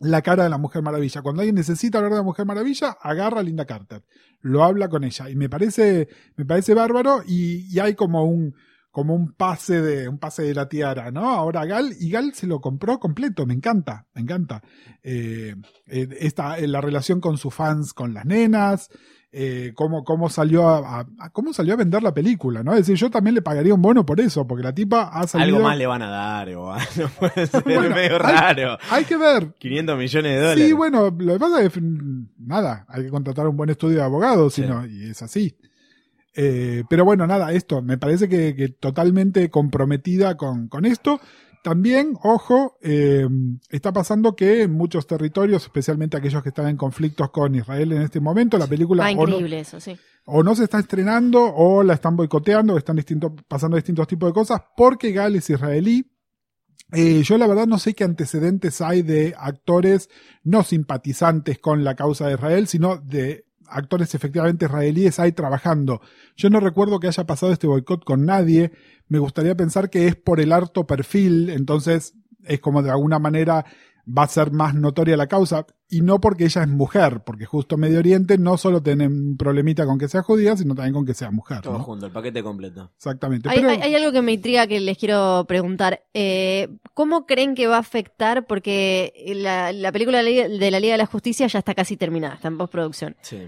[0.03, 1.23] la cara de la Mujer Maravilla.
[1.23, 4.03] Cuando alguien necesita hablar de la Mujer Maravilla, agarra a Linda Carter.
[4.41, 5.31] Lo habla con ella.
[5.31, 8.55] Y me parece, me parece bárbaro y, y hay como un,
[8.93, 11.31] como un pase de, un pase de la tiara, ¿no?
[11.31, 14.63] Ahora Gal, y Gal se lo compró completo, me encanta, me encanta.
[15.03, 15.55] Eh,
[15.87, 18.91] eh, esta, eh, la relación con sus fans, con las nenas,
[19.35, 22.73] eh, cómo, cómo salió a, a- a- cómo salió a vender la película, ¿no?
[22.73, 25.57] Es decir, yo también le pagaría un bono por eso, porque la tipa ha salido.
[25.57, 26.81] Algo más le van a dar, igual.
[26.97, 28.77] No puede ser Bueno, medio raro.
[28.91, 30.67] Hay que ver, 500 millones de dólares.
[30.67, 31.73] Sí, bueno, lo que pasa es
[32.39, 34.63] nada, hay que contratar un buen estudio de abogados, Sí.
[34.63, 35.57] sino, y es así.
[36.35, 41.21] Eh, pero bueno, nada, esto, me parece que, que totalmente comprometida con, con esto.
[41.63, 43.29] También, ojo, eh,
[43.71, 48.03] está pasando que en muchos territorios, especialmente aquellos que están en conflictos con Israel en
[48.03, 49.97] este momento, la película Ah, o no, increíble eso, sí.
[50.27, 54.29] o no se está estrenando o la están boicoteando o están distinto- pasando distintos tipos
[54.29, 56.05] de cosas porque Gal es israelí.
[56.93, 60.11] Eh, yo la verdad no sé qué antecedentes hay de actores
[60.43, 66.03] no simpatizantes con la causa de Israel, sino de actores efectivamente israelíes ahí trabajando.
[66.37, 68.73] Yo no recuerdo que haya pasado este boicot con nadie.
[69.13, 73.67] Me gustaría pensar que es por el harto perfil, entonces es como de alguna manera
[74.05, 77.77] va a ser más notoria la causa y no porque ella es mujer, porque justo
[77.77, 81.13] Medio Oriente no solo tiene un problemita con que sea judía, sino también con que
[81.15, 81.61] sea mujer.
[81.61, 81.85] Todo ¿no?
[81.85, 82.91] junto, el paquete completo.
[82.97, 83.49] Exactamente.
[83.51, 86.03] Hay, Pero- hay- hay algo que me intriga que les quiero preguntar.
[86.15, 88.47] Eh, ¿Cómo creen que va a afectar?
[88.47, 91.75] Porque la, la película de la Liga- de la Liga de la Justicia ya está
[91.75, 93.15] casi terminada, está en postproducción.
[93.21, 93.39] Sí.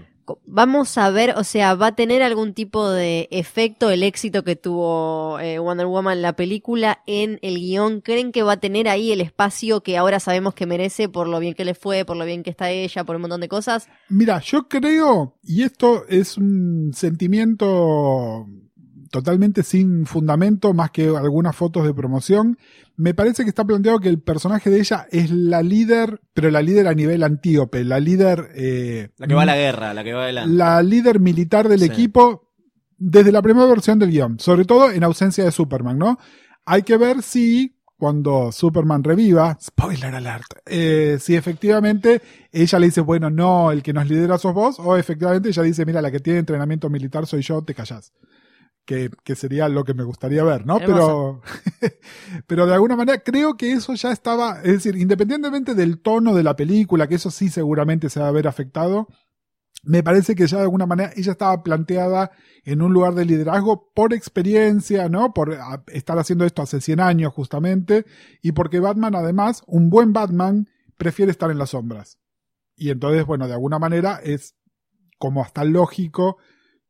[0.45, 4.55] Vamos a ver, o sea, ¿va a tener algún tipo de efecto el éxito que
[4.55, 8.01] tuvo eh, Wonder Woman la película en el guion?
[8.01, 11.39] ¿Creen que va a tener ahí el espacio que ahora sabemos que merece por lo
[11.39, 13.87] bien que le fue, por lo bien que está ella, por un montón de cosas?
[14.09, 18.47] Mira, yo creo, y esto es un sentimiento
[19.11, 22.57] totalmente sin fundamento, más que algunas fotos de promoción,
[22.97, 26.61] me parece que está planteado que el personaje de ella es la líder, pero la
[26.61, 28.51] líder a nivel antíope, la líder...
[28.55, 30.53] eh, La que va a la guerra, la que va adelante.
[30.55, 31.85] la líder militar del Sí.
[31.85, 32.51] equipo
[32.97, 36.17] desde la primera versión del guion, sobre todo en ausencia de Superman, ¿no?
[36.65, 43.01] Hay que ver si cuando Superman reviva, spoiler alert, eh, si efectivamente ella le dice,
[43.01, 46.19] bueno, no, el que nos lidera sos vos, o efectivamente ella dice, mira, la que
[46.19, 48.11] tiene entrenamiento militar soy yo, te callás.
[48.85, 50.77] Que, que sería lo que me gustaría ver, ¿no?
[50.77, 51.41] Pero,
[52.47, 56.43] pero de alguna manera creo que eso ya estaba, es decir, independientemente del tono de
[56.43, 59.07] la película, que eso sí seguramente se va a ver afectado,
[59.85, 62.31] me parece que ya de alguna manera ella estaba planteada
[62.63, 65.33] en un lugar de liderazgo por experiencia, ¿no?
[65.33, 65.57] Por
[65.87, 68.05] estar haciendo esto hace 100 años justamente,
[68.41, 70.67] y porque Batman además, un buen Batman
[70.97, 72.19] prefiere estar en las sombras.
[72.75, 74.55] Y entonces, bueno, de alguna manera es
[75.17, 76.37] como hasta lógico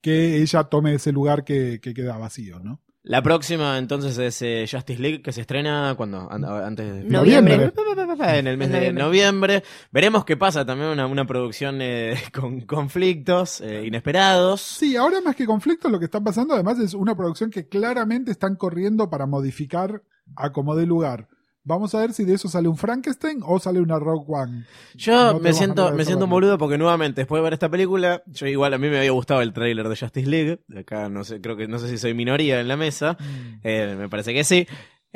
[0.06, 2.80] que ella tome ese lugar que, que queda vacío, ¿no?
[3.02, 7.72] La próxima entonces es eh, Justice League que se estrena cuando antes de Noviembre.
[8.20, 9.64] en el mes de Noviembre.
[9.92, 14.62] Veremos qué pasa también una, una producción eh, con conflictos eh, inesperados.
[14.62, 18.30] Sí, ahora más que conflicto, lo que está pasando además es una producción que claramente
[18.30, 20.04] están corriendo para modificar
[20.36, 21.30] a como dé lugar.
[21.66, 24.66] Vamos a ver si de eso sale un Frankenstein o sale una Rogue One.
[24.94, 28.22] Yo No me siento, me siento un boludo porque nuevamente, después de ver esta película,
[28.28, 30.60] yo igual a mí me había gustado el tráiler de Justice League.
[30.78, 33.18] Acá no sé, creo que no sé si soy minoría en la mesa.
[33.64, 34.68] Eh, me parece que sí.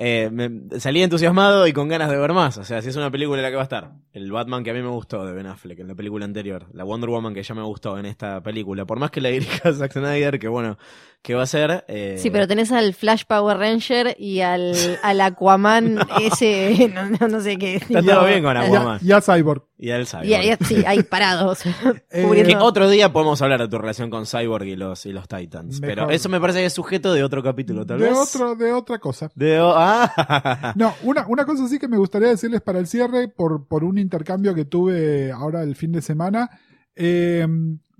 [0.01, 2.57] Eh, me, salí entusiasmado y con ganas de ver más.
[2.57, 4.71] O sea, si es una película en la que va a estar el Batman que
[4.71, 7.43] a mí me gustó de Ben Affleck en la película anterior, la Wonder Woman que
[7.43, 10.77] ya me gustó en esta película, por más que la dirija Zack Snyder, que bueno,
[11.21, 11.83] que va a ser.
[11.89, 17.27] eh, Sí, pero tenés al Flash Power Ranger y al, al Aquaman ese, no, no-
[17.27, 17.75] no sé qué.
[17.75, 18.99] Está todo bien con Y a, Aquaman.
[19.03, 19.63] y a Cyborg.
[19.77, 20.27] Y sabe.
[20.27, 21.59] Y ahí, sí, ahí parados.
[22.11, 22.43] Eh.
[22.45, 25.79] Que otro día podemos hablar de tu relación con Cyborg y los, y los Titans.
[25.79, 25.95] Mejor.
[25.95, 28.17] Pero eso me parece que es sujeto de otro capítulo, tal De, vez.
[28.17, 29.29] otro, de otra cosa.
[29.35, 30.73] De o- ah.
[30.75, 33.97] No, una, una cosa sí que me gustaría decirles para el cierre, por, por un
[33.97, 36.49] intercambio que tuve ahora el fin de semana.
[36.95, 37.47] Eh,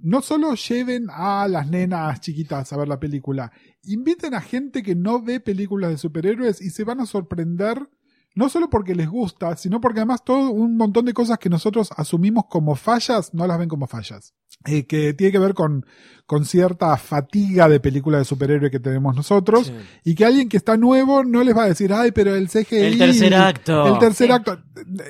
[0.02, 3.52] no solo lleven a las nenas chiquitas a ver la película,
[3.84, 7.90] inviten a gente que no ve películas de superhéroes y se van a sorprender,
[8.36, 11.90] no solo porque les gusta, sino porque además todo un montón de cosas que nosotros
[11.98, 14.34] asumimos como fallas, no las ven como fallas.
[14.66, 15.86] Eh, que tiene que ver con,
[16.26, 19.74] con cierta fatiga de película de superhéroe que tenemos nosotros Sí.
[20.04, 22.76] y que alguien que está nuevo no les va a decir, ay, pero el CGI...
[22.76, 23.88] El tercer acto.
[23.94, 24.34] El tercer Sí.
[24.34, 24.60] acto.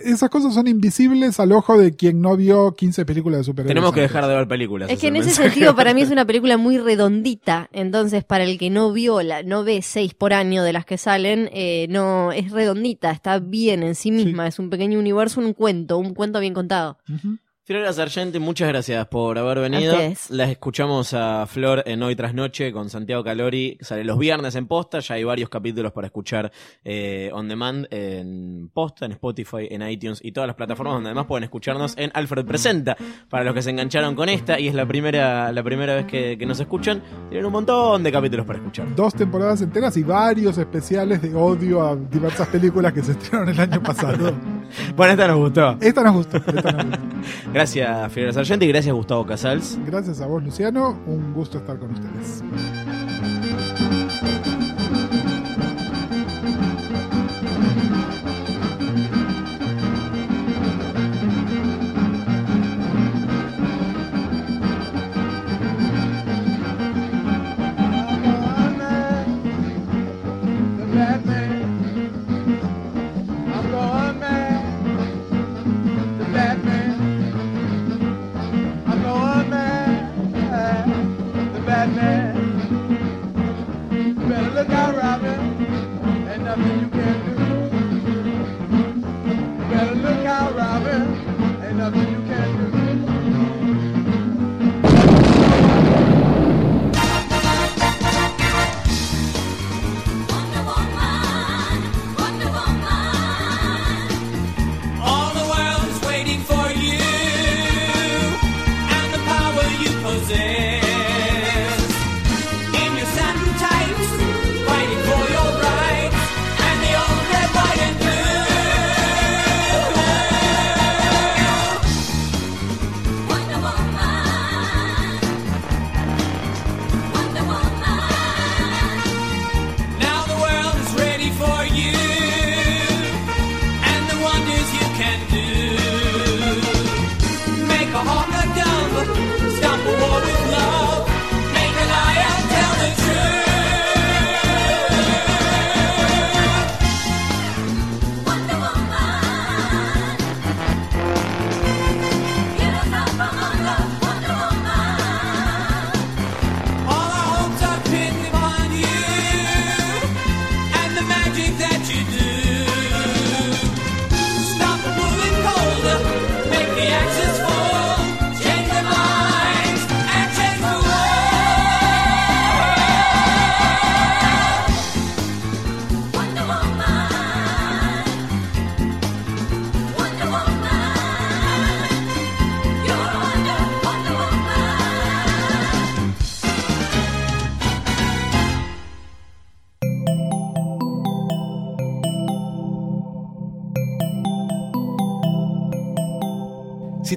[0.06, 3.70] Esas cosas son invisibles al ojo de quien no vio 15 películas de superhéroes.
[3.76, 4.14] Tenemos que antes.
[4.14, 4.90] dejar de ver películas.
[4.90, 5.50] Es que en ese mensaje.
[5.50, 9.44] sentido para mí es una película muy redondita, entonces para el que no vio, la,
[9.44, 13.84] no ve seis por año de las que salen, eh, no es redondita, está bien
[13.84, 16.98] en sí misma, es un pequeño universo, un cuento, un cuento bien contado.
[17.14, 17.38] Ujú.
[17.70, 19.96] Fiorella Sargenti, muchas gracias por haber venido.
[20.30, 23.78] Las escuchamos a Flor en Hoy Tras Noche con Santiago Calori.
[23.80, 24.98] Sale los viernes en posta.
[25.02, 26.52] Ya hay varios capítulos para escuchar
[26.84, 31.28] eh, on demand en posta, en Spotify, en iTunes y todas las plataformas donde además
[31.28, 32.98] pueden escucharnos en Alfred Presenta.
[33.30, 36.40] Para los que se engancharon con esta y es la primera, la primera vez que,
[36.40, 38.96] que nos escuchan, tienen un montón de capítulos para escuchar.
[38.96, 43.60] Dos temporadas enteras y varios especiales de odio a diversas películas que se estrenaron el
[43.60, 44.34] año pasado.
[44.96, 45.78] Bueno, esta nos gustó.
[45.80, 46.38] Esta nos gustó.
[46.38, 47.00] esta nos gustó.
[47.54, 49.78] Gracias, Fiorella Sargenti, y gracias, Gustavo Casals.
[49.86, 50.98] Gracias a vos, Luciano.
[51.06, 52.44] Un gusto estar con ustedes.